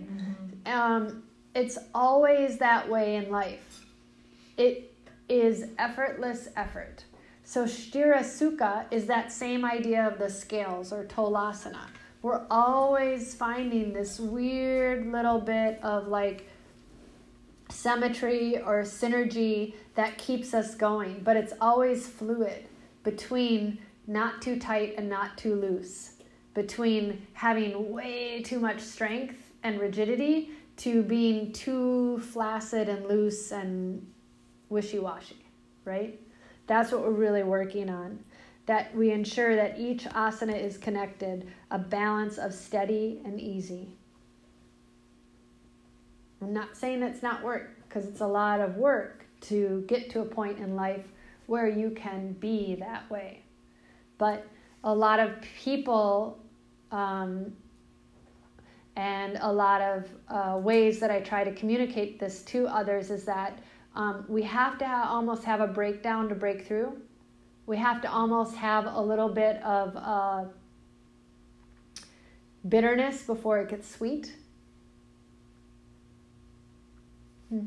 Um, 0.66 1.22
it's 1.54 1.78
always 1.94 2.58
that 2.58 2.88
way 2.88 3.16
in 3.16 3.30
life. 3.30 3.86
It 4.56 4.94
is 5.28 5.66
effortless 5.78 6.48
effort. 6.56 7.04
So 7.44 7.64
Sthira 7.64 8.22
is 8.90 9.06
that 9.06 9.32
same 9.32 9.64
idea 9.64 10.06
of 10.06 10.18
the 10.18 10.30
scales 10.30 10.92
or 10.92 11.04
Tolasana. 11.04 11.86
We're 12.22 12.46
always 12.50 13.34
finding 13.34 13.92
this 13.92 14.18
weird 14.18 15.06
little 15.12 15.40
bit 15.40 15.78
of 15.82 16.08
like 16.08 16.48
symmetry 17.70 18.60
or 18.60 18.82
synergy 18.82 19.74
that 19.94 20.18
keeps 20.18 20.54
us 20.54 20.74
going, 20.74 21.20
but 21.22 21.36
it's 21.36 21.54
always 21.60 22.06
fluid 22.06 22.68
between 23.02 23.78
not 24.06 24.42
too 24.42 24.58
tight 24.58 24.94
and 24.98 25.08
not 25.08 25.38
too 25.38 25.54
loose, 25.54 26.12
between 26.52 27.26
having 27.32 27.92
way 27.92 28.42
too 28.42 28.60
much 28.60 28.80
strength 28.80 29.52
and 29.62 29.80
rigidity 29.80 30.50
to 30.76 31.02
being 31.02 31.52
too 31.52 32.18
flaccid 32.18 32.88
and 32.88 33.06
loose 33.06 33.52
and 33.52 34.06
wishy 34.68 34.98
washy, 34.98 35.44
right? 35.84 36.20
That's 36.66 36.92
what 36.92 37.02
we're 37.02 37.10
really 37.10 37.42
working 37.42 37.88
on. 37.88 38.18
That 38.66 38.94
we 38.96 39.10
ensure 39.10 39.56
that 39.56 39.78
each 39.78 40.04
asana 40.04 40.58
is 40.58 40.78
connected, 40.78 41.52
a 41.70 41.78
balance 41.78 42.38
of 42.38 42.54
steady 42.54 43.20
and 43.24 43.38
easy. 43.38 43.96
I'm 46.44 46.52
not 46.52 46.76
saying 46.76 47.02
it's 47.02 47.22
not 47.22 47.42
work, 47.42 47.70
because 47.88 48.06
it's 48.06 48.20
a 48.20 48.26
lot 48.26 48.60
of 48.60 48.76
work 48.76 49.24
to 49.42 49.82
get 49.88 50.10
to 50.10 50.20
a 50.20 50.24
point 50.24 50.58
in 50.58 50.76
life 50.76 51.06
where 51.46 51.66
you 51.66 51.90
can 51.90 52.32
be 52.34 52.74
that 52.76 53.10
way. 53.10 53.42
But 54.18 54.46
a 54.82 54.94
lot 54.94 55.20
of 55.20 55.40
people 55.40 56.38
um, 56.92 57.52
and 58.96 59.38
a 59.40 59.50
lot 59.50 59.80
of 59.80 60.08
uh, 60.28 60.58
ways 60.58 61.00
that 61.00 61.10
I 61.10 61.20
try 61.20 61.44
to 61.44 61.52
communicate 61.52 62.20
this 62.20 62.42
to 62.42 62.66
others 62.66 63.10
is 63.10 63.24
that 63.24 63.58
um, 63.94 64.24
we 64.28 64.42
have 64.42 64.78
to 64.78 64.86
ha- 64.86 65.08
almost 65.08 65.44
have 65.44 65.60
a 65.60 65.66
breakdown 65.66 66.28
to 66.28 66.34
break 66.34 66.66
through. 66.66 67.00
We 67.66 67.78
have 67.78 68.02
to 68.02 68.10
almost 68.10 68.54
have 68.56 68.86
a 68.86 69.00
little 69.00 69.28
bit 69.28 69.62
of 69.62 69.96
uh, 69.96 70.44
bitterness 72.68 73.22
before 73.22 73.60
it 73.60 73.70
gets 73.70 73.88
sweet. 73.88 74.34
Hmm. 77.48 77.66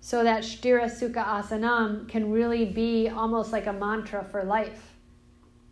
So 0.00 0.24
that 0.24 0.42
Sthira 0.42 0.86
Sukha 0.86 1.24
Asanam 1.24 2.08
can 2.08 2.30
really 2.32 2.64
be 2.64 3.08
almost 3.08 3.52
like 3.52 3.66
a 3.66 3.72
mantra 3.72 4.24
for 4.24 4.42
life, 4.42 4.94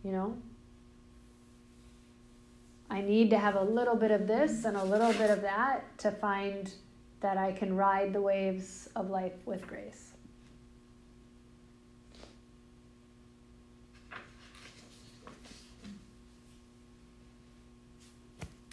you 0.03 0.11
know? 0.11 0.37
I 2.89 3.01
need 3.01 3.29
to 3.29 3.37
have 3.37 3.55
a 3.55 3.63
little 3.63 3.95
bit 3.95 4.11
of 4.11 4.27
this 4.27 4.65
and 4.65 4.75
a 4.77 4.83
little 4.83 5.13
bit 5.13 5.29
of 5.29 5.41
that 5.41 5.97
to 5.99 6.11
find 6.11 6.73
that 7.21 7.37
I 7.37 7.51
can 7.51 7.75
ride 7.75 8.13
the 8.13 8.21
waves 8.21 8.89
of 8.95 9.09
life 9.09 9.45
with 9.45 9.65
grace. 9.67 10.10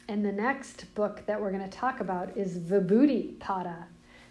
And 0.09 0.25
the 0.25 0.33
next 0.33 0.93
book 0.95 1.25
that 1.27 1.39
we're 1.39 1.51
going 1.53 1.69
to 1.69 1.77
talk 1.77 2.01
about 2.01 2.35
is 2.35 2.57
Vibhuti 2.57 3.37
Pada, 3.37 3.85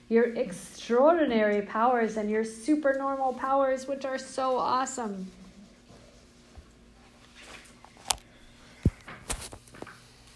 your 0.10 0.34
extraordinary 0.36 1.62
powers 1.62 2.18
and 2.18 2.32
your 2.32 2.44
supernormal 2.44 3.34
powers, 3.34 3.88
which 3.88 4.04
are 4.04 4.18
so 4.18 4.58
awesome. 4.58 5.30